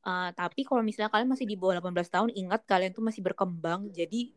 Eh, 0.06 0.30
tapi 0.38 0.62
kalau 0.62 0.86
misalnya 0.86 1.10
kalian 1.10 1.34
masih 1.34 1.50
di 1.50 1.58
bawah 1.58 1.82
18 1.82 2.06
tahun 2.06 2.30
ingat 2.30 2.62
kalian 2.62 2.94
tuh 2.94 3.02
masih 3.02 3.26
berkembang 3.26 3.90
jadi 3.90 4.30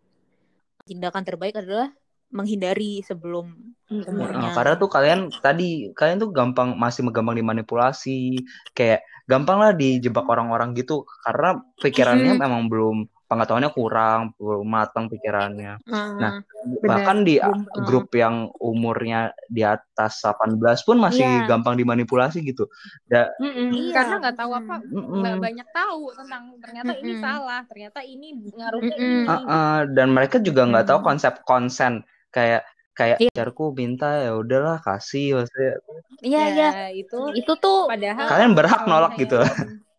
tindakan 0.90 1.22
terbaik 1.22 1.62
adalah 1.62 1.94
menghindari 2.34 3.06
sebelum. 3.06 3.54
Umurnya. 3.86 4.50
Nah, 4.50 4.52
karena 4.58 4.74
tuh 4.82 4.90
kalian 4.90 5.30
tadi 5.30 5.94
kalian 5.94 6.26
tuh 6.26 6.34
gampang 6.34 6.74
masih 6.74 7.06
gampang 7.14 7.38
dimanipulasi 7.38 8.42
kayak 8.74 9.06
gampang 9.30 9.62
lah 9.62 9.70
dijebak 9.78 10.26
orang-orang 10.26 10.74
gitu 10.74 11.06
karena 11.22 11.62
pikirannya 11.78 12.34
Mm. 12.34 12.42
memang 12.42 12.66
belum 12.66 12.98
pengetahuannya 13.30 13.70
kurang 13.70 14.34
belum 14.36 14.66
matang 14.66 15.06
pikirannya 15.06 15.78
Nah, 16.18 16.42
bahkan 16.82 17.22
di 17.22 17.38
uh. 17.38 17.54
grup 17.80 18.10
yang 18.12 18.50
umurnya 18.58 19.20
di 19.46 19.62
atas 19.62 20.18
18 20.20 20.58
pun 20.82 20.98
masih 20.98 21.22
Iya. 21.22 21.46
gampang 21.46 21.78
dimanipulasi 21.78 22.42
gitu 22.42 22.66
Da- 23.06 23.30
Mm-mm. 23.38 23.70
Iya. 23.70 23.94
Karena 23.94 24.16
nggak 24.20 24.36
tahu 24.36 24.52
apa, 24.52 24.76
Mm-mm. 24.82 25.22
nggak 25.22 25.36
banyak 25.38 25.68
tahu 25.70 26.02
tentang 26.12 26.44
ternyata 26.58 26.92
ini 26.96 27.14
Mm-mm. 27.14 27.22
salah, 27.22 27.62
ternyata 27.64 28.00
ini 28.02 28.28
ngaruhnya 28.50 28.96
Mm-mm. 28.98 29.22
ini. 29.22 29.30
Uh-uh, 29.30 29.78
dan 29.94 30.08
mereka 30.10 30.38
juga 30.40 30.62
nggak 30.66 30.86
tahu 30.86 31.00
Hmm. 31.00 31.08
konsep 31.08 31.34
konsen 31.44 31.94
kayak 32.30 32.66
kayak 32.92 33.18
Iya. 33.18 33.30
pacarku 33.32 33.72
minta 33.72 34.10
ya 34.20 34.36
udahlah 34.36 34.82
kasih 34.82 35.38
maksudnya 35.38 35.80
iya 36.20 36.42
iya 36.52 36.68
Ya, 36.68 36.88
itu 36.92 37.20
itu 37.32 37.54
tuh 37.56 37.88
padahal 37.88 38.28
Kalian 38.28 38.52
berhak 38.52 38.82
nolak 38.84 39.16
misalnya- 39.16 39.22
gitu. 39.24 39.38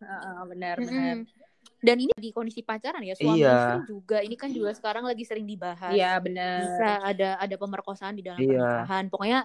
Heeh, 0.01 0.37
benar 0.45 0.75
Mm-mm. 0.77 0.87
benar. 1.17 1.40
Dan 1.81 1.97
ini 1.97 2.13
di 2.13 2.29
kondisi 2.29 2.61
pacaran 2.61 3.01
ya 3.01 3.17
suami 3.17 3.41
Iya. 3.41 3.57
istri 3.57 3.77
juga 3.89 4.17
ini 4.21 4.35
kan 4.37 4.53
juga 4.53 4.69
sekarang 4.77 5.03
lagi 5.03 5.25
sering 5.25 5.49
dibahas 5.49 5.91
Iya 5.91 6.21
benar. 6.21 6.61
bisa 6.69 6.89
ada 7.01 7.29
ada 7.41 7.55
pemerkosaan 7.57 8.13
di 8.15 8.23
dalam 8.23 8.37
Iya. 8.37 8.85
pernikahan 8.85 9.05
pokoknya 9.09 9.39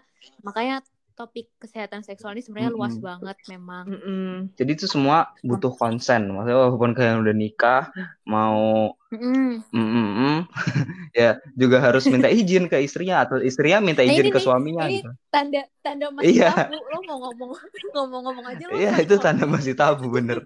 makanya 0.45 0.77
topik 1.17 1.49
kesehatan 1.57 2.05
seksual 2.05 2.37
ini 2.37 2.45
sebenarnya 2.45 2.77
luas 2.77 2.93
Mm-mm. 2.93 3.09
banget 3.09 3.37
memang 3.49 3.89
Mm-mm. 3.89 4.53
jadi 4.53 4.71
itu 4.77 4.85
semua 4.85 5.33
butuh 5.41 5.73
konsen 5.73 6.29
maksudnya 6.29 6.61
walaupun 6.61 6.93
kalian 6.93 7.25
udah 7.25 7.33
nikah 7.33 7.89
mau 8.29 8.93
mm, 9.09 9.65
mm, 9.73 9.89
mm, 9.97 10.39
ya 11.17 11.41
juga 11.57 11.81
harus 11.81 12.05
minta 12.05 12.29
izin 12.29 12.69
ke 12.69 12.85
istrinya 12.85 13.25
atau 13.25 13.41
istrinya 13.41 13.81
minta 13.81 14.05
Nah, 14.05 14.13
izin 14.13 14.29
ini 14.29 14.35
ke 14.37 14.41
suaminya 14.45 14.85
ini 14.85 15.01
gitu. 15.01 15.09
tanda 15.33 15.65
tanda 15.81 16.13
masih 16.13 16.37
Iya. 16.37 16.53
tabu 16.53 16.77
lo 16.85 16.99
mau 17.09 17.17
ngomong 17.25 17.51
ngomong-ngomong 17.97 18.47
aja 18.53 18.65
lo 18.69 18.73
Iya 18.77 18.93
itu 19.01 19.17
ngomong. 19.17 19.25
tanda 19.25 19.45
masih 19.49 19.73
tabu 19.73 20.05
bener. 20.13 20.45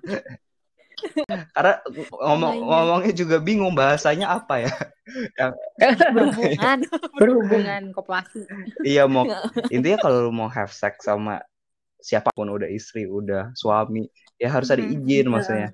Karena 1.52 1.74
ngomong 2.10 2.54
Makanya. 2.60 2.70
ngomongnya 2.70 3.12
juga 3.14 3.36
bingung 3.38 3.72
bahasanya 3.72 4.26
apa 4.34 4.66
ya. 4.66 4.72
berhubungan 6.14 6.78
Berhubungan 7.20 7.82
kopulasi. 7.92 8.42
Iya 8.82 9.04
mau 9.06 9.26
intinya 9.68 9.98
kalau 9.98 10.28
lu 10.28 10.32
mau 10.32 10.48
have 10.48 10.70
sex 10.70 11.04
sama 11.04 11.40
siapa 12.00 12.32
pun 12.32 12.48
udah 12.48 12.68
istri 12.68 13.04
udah 13.04 13.52
suami 13.52 14.08
ya 14.36 14.48
harus 14.48 14.72
ada 14.72 14.80
izin 14.80 15.28
maksudnya. 15.28 15.70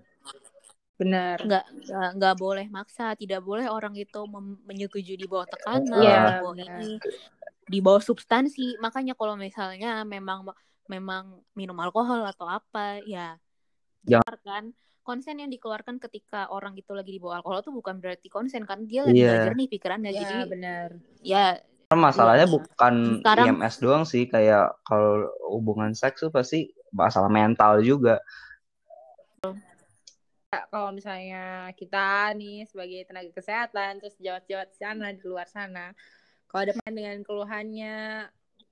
Benar. 0.96 1.36
nggak 1.44 1.64
nggak 1.84 2.10
nggak 2.16 2.34
boleh 2.40 2.66
maksa 2.72 3.12
tidak 3.14 3.44
boleh 3.44 3.68
orang 3.68 3.92
itu 3.92 4.24
menyetujui 4.64 5.20
di 5.20 5.28
bawah 5.28 5.44
tekanan 5.44 5.92
Iya, 6.00 6.16
di 6.16 6.32
bawah 6.40 6.54
benar. 6.56 6.80
ini 6.80 6.92
di 7.68 7.78
bawah 7.84 8.00
substansi 8.00 8.80
makanya 8.80 9.12
kalau 9.12 9.36
misalnya 9.36 10.00
memang 10.08 10.48
memang 10.88 11.36
minum 11.52 11.76
alkohol 11.84 12.24
atau 12.24 12.48
apa 12.48 13.04
ya 13.04 13.36
Jangan. 14.08 14.24
keluarkan 14.24 14.64
konsen 15.06 15.38
yang 15.38 15.46
dikeluarkan 15.46 16.02
ketika 16.02 16.50
orang 16.50 16.74
itu 16.74 16.90
lagi 16.90 17.14
di 17.14 17.22
bawah 17.22 17.38
alkohol 17.38 17.62
itu 17.62 17.70
bukan 17.70 18.02
berarti 18.02 18.26
konsen 18.26 18.66
kan 18.66 18.82
dia 18.82 19.06
lagi 19.06 19.22
Iya. 19.22 19.30
belajar 19.30 19.54
nih 19.54 19.68
pikirannya 19.70 20.10
Ya, 20.10 20.18
jadi 20.18 20.34
benar. 20.50 20.88
ya 21.22 21.44
masalahnya 21.88 22.50
Iya. 22.50 22.54
bukan 22.58 22.94
Sekarang- 23.22 23.46
IMS 23.46 23.74
doang 23.78 24.02
sih 24.02 24.26
kayak 24.26 24.74
kalau 24.82 25.30
hubungan 25.46 25.94
seks 25.94 26.26
tuh 26.26 26.34
pasti 26.34 26.66
masalah 26.90 27.30
mental 27.30 27.78
juga. 27.80 28.18
Kalau 30.50 30.88
misalnya 30.90 31.68
kita 31.76 32.32
nih 32.34 32.64
sebagai 32.66 33.04
tenaga 33.04 33.28
kesehatan 33.30 34.00
terus 34.00 34.16
jawat-jawat 34.16 34.72
di 34.72 34.78
sana 34.78 35.06
di 35.12 35.22
luar 35.22 35.46
sana, 35.46 35.92
kalau 36.48 36.64
ada 36.64 36.72
pasien 36.72 36.96
dengan 36.96 37.18
keluhannya 37.22 37.94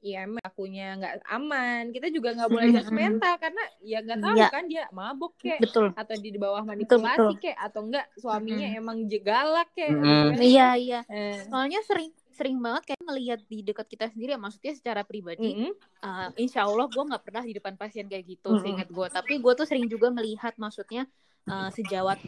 IM 0.05 0.37
akunya 0.45 1.01
nggak 1.01 1.15
aman, 1.27 1.89
kita 1.89 2.13
juga 2.13 2.37
nggak 2.37 2.51
boleh 2.53 2.69
judgmental 2.77 3.35
karena 3.41 3.63
ya 3.81 3.99
nggak 4.05 4.21
tahu 4.21 4.37
Iya. 4.37 4.49
kan 4.53 4.65
dia 4.69 4.85
mabuk 4.93 5.33
kek 5.41 5.59
betul 5.65 5.89
atau 5.97 6.15
di 6.21 6.31
bawah 6.37 6.61
betul. 6.61 7.01
manipulasi 7.01 7.33
kek 7.41 7.57
atau 7.57 7.81
enggak 7.89 8.07
suaminya 8.21 8.69
emang 8.77 9.09
jegalak 9.09 9.73
gitu 9.73 9.97
kan. 9.97 10.37
iya 10.45 10.69
iya 10.77 11.01
Eh, 11.09 11.49
soalnya 11.49 11.81
sering 11.89 12.13
sering 12.29 12.59
banget 12.59 12.93
kayak 12.93 13.03
ngelihat 13.07 13.41
di 13.47 13.63
dekat 13.63 13.87
kita 13.87 14.11
sendiri 14.11 14.35
ya 14.35 14.41
maksudnya 14.43 14.75
secara 14.75 15.07
pribadi 15.07 15.55
mm-mm. 15.55 15.73
Uh, 16.05 16.29
insya 16.37 16.67
Allah 16.67 16.85
gue 16.91 17.01
nggak 17.01 17.23
pernah 17.25 17.41
di 17.41 17.55
depan 17.55 17.79
pasien 17.79 18.05
kayak 18.05 18.27
gitu 18.29 18.53
Mm-mm. 18.53 18.61
seingat 18.61 18.89
gue 18.91 19.07
tapi 19.09 19.39
gue 19.39 19.53
tuh 19.55 19.65
sering 19.65 19.87
juga 19.87 20.11
melihat 20.11 20.53
maksudnya 20.59 21.07
uh, 21.47 21.71
sejawat 21.71 22.19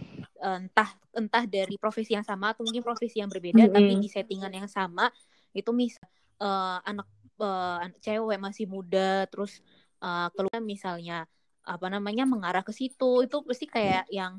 uh, 0.40 0.62
entah 0.62 0.94
entah 1.10 1.44
dari 1.44 1.74
profesi 1.76 2.14
yang 2.14 2.22
sama 2.22 2.54
atau 2.54 2.62
mungkin 2.62 2.86
profesi 2.86 3.18
yang 3.18 3.28
berbeda 3.28 3.66
Mm-mm. 3.66 3.74
tapi 3.74 3.92
di 3.98 4.08
settingan 4.08 4.54
yang 4.54 4.70
sama 4.70 5.10
itu 5.52 5.74
mis 5.74 5.98
uh, 6.38 6.78
anak 6.86 7.04
uh, 7.40 7.81
cewek 8.01 8.38
masih 8.38 8.66
muda 8.66 9.25
terus 9.29 9.61
uh, 10.01 10.29
keluar 10.33 10.61
misalnya 10.61 11.25
apa 11.66 11.90
namanya 11.90 12.22
mengarah 12.22 12.62
ke 12.62 12.70
situ 12.70 13.27
itu 13.27 13.42
pasti 13.42 13.66
kayak 13.66 14.07
yang 14.07 14.38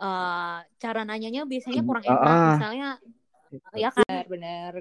eh, 0.00 0.58
cara 0.80 1.04
nanyanya 1.04 1.44
biasanya 1.44 1.84
kurang 1.84 2.00
Ah, 2.08 2.16
enak 2.16 2.32
ah. 2.32 2.48
misalnya 2.56 2.88
ya 3.76 3.90
kan 3.92 4.08
Benar-benar. 4.08 4.72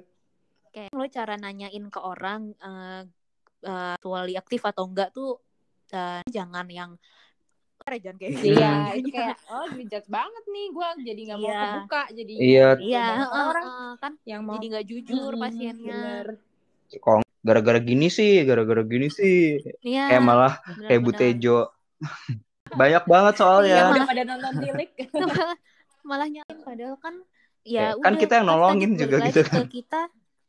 kayak 0.71 0.91
lo 0.95 1.04
cara 1.12 1.36
nanyain 1.36 1.84
ke 1.91 2.00
orang 2.00 2.56
eh 2.63 3.04
eh, 3.67 3.93
sexually 4.00 4.39
aktif 4.39 4.63
atau 4.63 4.88
enggak 4.88 5.12
tuh 5.12 5.36
eh, 5.91 6.24
jangan 6.32 6.63
yang 6.71 6.95
jangan 7.91 8.15
kayak 8.15 8.39
gitu. 8.39 8.56
Iya, 8.56 8.71
itu 9.04 9.10
kayak 9.12 9.38
oh 9.52 9.67
dijudge 9.76 10.08
banget 10.08 10.43
nih 10.47 10.65
gue 10.71 10.88
jadi 11.12 11.21
nggak 11.28 11.39
mau 11.43 11.52
Iya. 11.52 11.60
kebuka 11.60 12.02
jadi 12.15 12.34
Iya. 12.39 12.67
iya 12.80 13.06
eh, 13.19 13.45
orang 13.52 13.65
eh, 13.67 13.93
kan 14.00 14.13
yang 14.24 14.41
mau 14.47 14.56
jadi 14.56 14.67
nggak 14.80 14.88
jujur 14.88 15.32
Mm-mm, 15.36 15.43
pasiennya 15.43 16.00
bener. 16.24 16.26
Gara-gara 17.41 17.80
gini 17.82 18.08
sih, 18.08 18.45
gara-gara 18.45 18.82
gini 18.86 19.10
sih. 19.10 19.58
Iya, 19.82 20.13
Kayak 20.13 20.23
malah 20.23 20.54
kayak 20.88 21.01
Bu 21.01 21.12
benar-benar. 21.12 21.19
Tejo. 21.19 21.60
Banyak 22.82 23.04
banget 23.10 23.34
Iya, 23.36 23.41
soalnya. 23.41 23.75
malah- 23.84 23.91
udah 23.97 24.06
pada 24.08 24.23
nonton 24.23 24.54
tilik 24.63 24.89
malah, 25.27 25.54
malah 26.06 26.27
nyalain 26.30 26.60
padahal 26.63 26.97
kan 27.01 27.15
Ya, 27.62 27.93
ya 27.93 28.01
kan 28.01 28.17
udah, 28.17 28.21
kita 28.25 28.34
yang 28.41 28.47
nolongin 28.49 28.91
juga 28.97 29.17
gitu 29.21 29.41
kan. 29.45 29.65
kita 29.69 30.01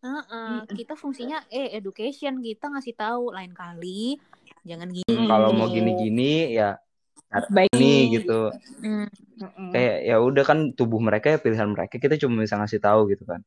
Heeh, 0.03 0.59
kita 0.75 0.99
fungsinya 0.99 1.45
eh 1.53 1.79
education 1.79 2.43
kita 2.43 2.67
ngasih 2.73 2.97
tahu 2.99 3.31
lain 3.31 3.55
kali 3.55 4.19
jangan 4.67 4.91
gini 4.91 5.07
Hmm, 5.07 5.29
Kalau 5.31 5.55
mau 5.55 5.71
gitu. 5.71 5.77
gini-gini 5.79 6.57
ya 6.59 6.81
baik 7.53 7.71
nih 7.77 8.19
gitu. 8.19 8.51
Hmm. 8.83 9.07
Kayak 9.71 9.97
ya 10.09 10.17
udah 10.19 10.43
kan 10.43 10.59
tubuh 10.75 10.99
mereka 10.99 11.31
ya 11.31 11.39
pilihan 11.39 11.71
mereka. 11.71 12.01
Kita 12.03 12.19
cuma 12.19 12.43
bisa 12.43 12.59
ngasih 12.59 12.81
tahu 12.83 13.13
gitu 13.15 13.23
kan. 13.29 13.45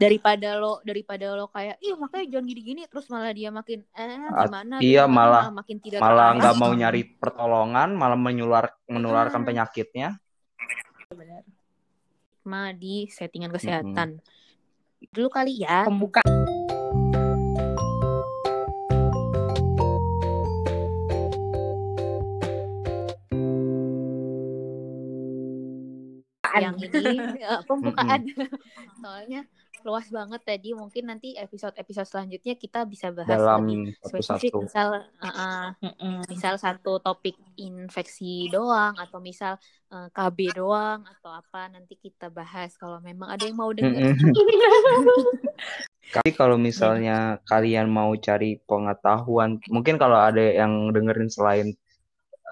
Daripada 0.00 0.56
lo 0.56 0.80
daripada 0.82 1.36
lo 1.36 1.46
kayak 1.52 1.76
ih 1.84 1.94
makanya 1.94 2.38
jangan 2.38 2.46
gini-gini. 2.48 2.82
Terus 2.88 3.06
malah 3.12 3.32
dia 3.32 3.50
makin 3.52 3.84
eh 3.92 4.08
gimana 4.46 4.74
iya, 4.80 5.04
gimana, 5.04 5.14
malah- 5.14 5.44
makin 5.54 5.76
tidak 5.78 6.00
Malah 6.00 6.28
nggak 6.36 6.54
mau 6.56 6.72
nyari 6.72 7.02
pertolongan, 7.20 7.88
malah 7.94 8.18
menular 8.18 8.64
menularkan 8.88 9.42
Ah. 9.42 9.46
penyakitnya. 9.46 10.08
Ma 12.46 12.70
di 12.70 13.10
settingan 13.10 13.50
kesehatan. 13.50 14.22
Dulu 15.10 15.28
kali 15.28 15.66
ya. 15.66 15.82
Pembuka 15.86 16.22
yang 26.62 26.76
ini 26.78 27.40
eh, 27.40 27.60
pembukaan. 27.66 28.22
Soalnya 29.02 29.46
luas 29.86 30.10
banget 30.10 30.42
tadi 30.42 30.74
mungkin 30.74 31.06
nanti 31.06 31.38
episode 31.38 31.70
episode 31.78 32.10
selanjutnya 32.10 32.58
kita 32.58 32.82
bisa 32.82 33.14
bahas 33.14 33.38
lebih 33.38 33.38
dalam 33.38 33.62
spesifik 34.02 34.50
satu-satu. 34.50 34.58
misal 34.66 34.88
uh, 35.22 35.70
uh, 35.78 36.22
misal 36.26 36.54
satu 36.58 36.98
topik 36.98 37.38
infeksi 37.54 38.50
doang 38.50 38.98
atau 38.98 39.22
misal 39.22 39.54
uh, 39.94 40.10
KB 40.10 40.58
doang 40.58 41.06
atau 41.06 41.30
apa 41.30 41.70
nanti 41.70 41.94
kita 41.94 42.34
bahas 42.34 42.74
kalau 42.74 42.98
memang 42.98 43.30
ada 43.30 43.46
yang 43.46 43.54
mau 43.54 43.70
denger. 43.70 44.10
Tapi 46.06 46.30
kalau 46.38 46.54
misalnya 46.58 47.42
kalian 47.50 47.90
mau 47.90 48.14
cari 48.14 48.62
pengetahuan, 48.62 49.58
mungkin 49.70 49.98
kalau 49.98 50.18
ada 50.18 50.38
yang 50.38 50.94
dengerin 50.94 51.30
selain 51.30 51.74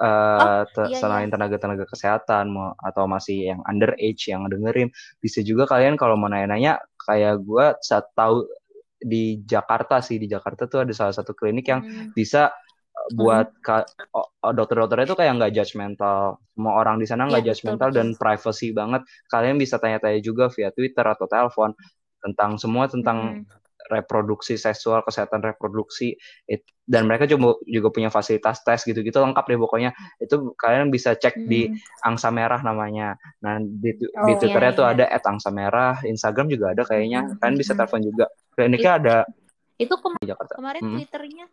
eh, 0.03 0.61
te- 0.75 0.91
iya, 0.91 0.99
selain 0.99 1.29
tenaga-tenaga 1.31 1.87
kesehatan 1.87 2.51
mau 2.51 2.75
atau 2.83 3.05
masih 3.07 3.55
yang 3.55 3.61
underage 3.69 4.27
yang 4.33 4.47
dengerin, 4.51 4.89
bisa 5.23 5.41
juga 5.47 5.65
kalian 5.71 5.95
kalau 6.01 6.15
mau 6.19 6.27
nanya-nanya 6.31 6.83
kayak 7.07 7.43
gue 7.47 7.67
saat 7.85 8.11
tahu 8.19 8.47
di 9.05 9.45
Jakarta 9.45 10.01
sih 10.01 10.17
di 10.17 10.27
Jakarta 10.31 10.65
tuh 10.71 10.87
ada 10.89 10.93
salah 10.97 11.13
satu 11.15 11.37
klinik 11.37 11.67
yang 11.69 11.81
Hmm, 11.81 12.15
bisa 12.17 12.49
uh, 12.97 13.09
buat 13.13 13.53
ka- 13.61 13.89
o- 14.17 14.31
o- 14.41 14.55
dokter-dokter 14.57 15.05
itu 15.05 15.15
kayak 15.19 15.33
nggak 15.41 15.53
judgmental 15.57 16.41
semua 16.57 16.73
orang 16.81 16.97
di 17.03 17.07
sana 17.11 17.29
nggak 17.29 17.43
Iya, 17.43 17.45
betul, 17.49 17.75
judgmental 17.75 17.91
betul. 17.91 18.05
dan 18.05 18.17
privacy 18.17 18.73
banget. 18.73 19.03
Kalian 19.29 19.57
bisa 19.61 19.77
tanya-tanya 19.83 20.21
juga 20.25 20.49
via 20.53 20.71
Twitter 20.73 21.05
atau 21.05 21.27
telepon 21.29 21.71
tentang 22.25 22.57
semua 22.57 22.89
tentang 22.89 23.19
hmm, 23.21 23.45
reproduksi 23.95 24.59
seksual 24.59 25.07
kesehatan 25.07 25.39
reproduksi 25.41 26.19
It- 26.51 26.67
dan 26.85 27.09
mereka 27.09 27.25
juga 27.25 27.57
juga 27.65 27.89
punya 27.89 28.11
fasilitas 28.13 28.61
tes 28.61 28.85
gitu-gitu 28.85 29.17
lengkap 29.17 29.45
deh 29.49 29.57
pokoknya 29.57 29.91
itu 30.21 30.53
kalian 30.59 30.93
bisa 30.93 31.17
cek 31.17 31.47
di 31.49 31.71
hmm. 31.73 32.05
angsa 32.05 32.29
merah 32.29 32.61
namanya 32.61 33.17
nah 33.41 33.57
di, 33.57 33.97
Oh, 34.19 34.29
di 34.29 34.35
iya, 34.35 34.41
twitternya 34.43 34.73
tuh 34.77 34.85
iya. 34.85 34.93
ada 34.93 35.05
at 35.09 35.25
angsa 35.25 35.49
merah 35.49 35.97
Instagram 36.05 36.51
juga 36.51 36.75
ada 36.77 36.83
kayaknya 36.85 37.25
Hmm, 37.25 37.39
kalian 37.41 37.57
bisa 37.57 37.73
hmm. 37.73 37.79
telepon 37.81 38.01
juga 38.05 38.25
kliniknya 38.53 38.93
ada 39.01 39.17
itu 39.81 39.95
kema- 39.97 40.21
di 40.21 40.29
Jakarta 40.29 40.53
kemarin 40.61 40.83
Hmm. 40.85 40.95
twitternya 40.99 41.47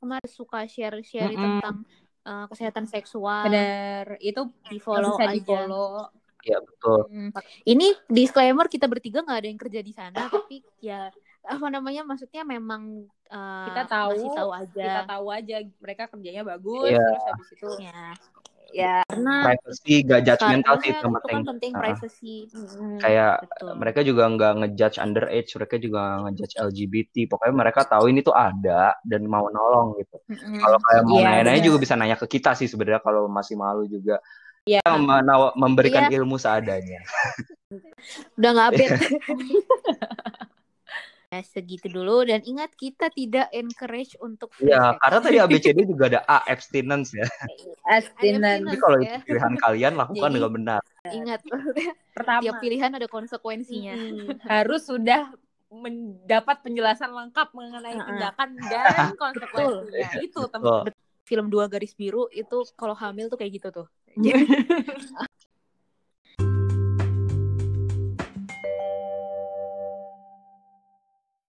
kemarin 0.00 0.28
suka 0.30 0.64
share-share 0.64 1.28
Mm-mm. 1.34 1.44
tentang 1.60 1.76
uh, 2.24 2.46
kesehatan 2.48 2.86
seksual 2.86 3.50
bener 3.50 4.16
itu 4.22 4.48
di 4.70 4.78
follow 4.78 5.18
aja 5.18 5.34
di 5.34 5.42
follow 5.42 6.08
ya 6.40 6.56
betul 6.62 7.04
Hmm. 7.10 7.30
Ini 7.68 8.08
disclaimer 8.08 8.64
kita 8.64 8.88
bertiga 8.88 9.20
nggak 9.20 9.38
ada 9.44 9.48
yang 9.50 9.60
kerja 9.60 9.80
di 9.84 9.92
sana, 9.92 10.24
tapi 10.32 10.64
ya 10.80 11.12
apa 11.42 11.66
namanya 11.66 12.02
maksudnya 12.02 12.42
memang 12.42 13.04
uh, 13.26 13.66
Kita 13.66 13.82
tahu, 13.86 14.12
ngasih 14.12 14.30
tahu 14.34 14.50
aja. 14.52 14.82
kita 14.82 15.02
tahu 15.08 15.26
aja 15.30 15.56
mereka 15.76 16.02
kerjanya 16.06 16.42
bagus 16.44 16.90
Iya. 16.90 17.00
terus 17.02 17.24
habis 17.26 17.48
itu 17.50 17.68
Ya, 17.80 18.02
ya 18.70 18.94
karena 19.04 19.34
privacy 19.48 19.94
gak 20.04 20.20
judgmental 20.22 20.74
sih 20.76 20.86
itu 20.86 20.94
yang 20.94 21.00
itu 21.00 21.02
kan 21.02 21.12
penting 21.18 21.40
penting 21.44 21.72
Ah. 21.72 21.80
privacy. 21.80 22.36
mm, 22.46 22.98
kayak 22.98 23.34
Betul. 23.42 23.72
mereka 23.74 24.00
juga 24.00 24.22
nggak 24.28 24.52
ngejudge 24.54 24.96
underage 24.96 25.50
mereka 25.52 25.74
juga 25.76 26.00
ngejudge 26.22 26.54
LGBT 26.60 27.14
pokoknya 27.26 27.54
mereka 27.56 27.80
tahu 27.82 28.04
ini 28.06 28.20
tuh 28.20 28.30
ada 28.32 28.94
dan 29.02 29.22
mau 29.24 29.48
nolong 29.48 29.98
gitu 29.98 30.16
Mm-mm. 30.28 30.60
kalau 30.60 30.78
kayak 30.78 31.02
mau 31.02 31.18
Iya, 31.18 31.26
nanya-nanya 31.26 31.50
benar. 31.56 31.66
juga 31.66 31.78
bisa 31.78 31.94
nanya 31.94 32.16
ke 32.16 32.26
kita 32.28 32.50
sih 32.52 32.66
sebenarnya 32.66 33.00
kalau 33.00 33.26
masih 33.26 33.56
malu 33.56 33.84
juga 33.84 34.22
Iya. 34.62 34.84
Kita 34.84 34.92
menawa- 34.94 35.56
memberikan 35.56 36.06
Iya. 36.06 36.20
ilmu 36.20 36.36
seadanya 36.36 37.00
Udah 38.36 38.50
nggak 38.52 38.66
update. 38.68 38.92
ya, 41.30 41.40
segitu 41.46 41.86
dulu 41.86 42.26
dan 42.26 42.42
ingat 42.42 42.74
kita 42.74 43.06
tidak 43.14 43.46
encourage 43.54 44.18
untuk 44.18 44.50
free 44.50 44.74
ya 44.74 44.92
sex. 44.92 44.98
karena 44.98 45.18
tadi 45.22 45.36
ABCD 45.38 45.78
juga 45.86 46.04
ada 46.10 46.20
A 46.26 46.42
abstinence 46.50 47.14
ya 47.14 47.26
abstinence 47.86 48.66
jadi 48.66 48.78
kalau 48.82 48.98
itu 48.98 49.06
ya. 49.06 49.18
pilihan 49.22 49.54
kalian 49.62 49.92
lakukan 49.94 50.26
Jadi- 50.26 50.36
dengan 50.36 50.52
benar 50.52 50.82
Ingat, 51.00 51.40
pertama 52.12 52.44
tiap 52.44 52.60
pilihan 52.60 52.92
ada 52.92 53.08
konsekuensinya. 53.08 53.96
harus 54.44 54.84
sudah 54.84 55.32
mendapat 55.72 56.60
penjelasan 56.60 57.08
lengkap 57.08 57.56
mengenai 57.56 57.96
tindakan 57.96 58.48
dan 58.68 59.16
konsekuensinya 59.16 60.20
itu 60.20 60.40
teman. 60.50 60.92
Film 61.24 61.46
dua 61.48 61.70
garis 61.72 61.96
biru 61.96 62.26
itu 62.28 62.68
kalau 62.76 62.92
hamil 62.92 63.30
tuh 63.32 63.38
kayak 63.40 63.54
gitu 63.56 63.68
tuh. 63.72 63.86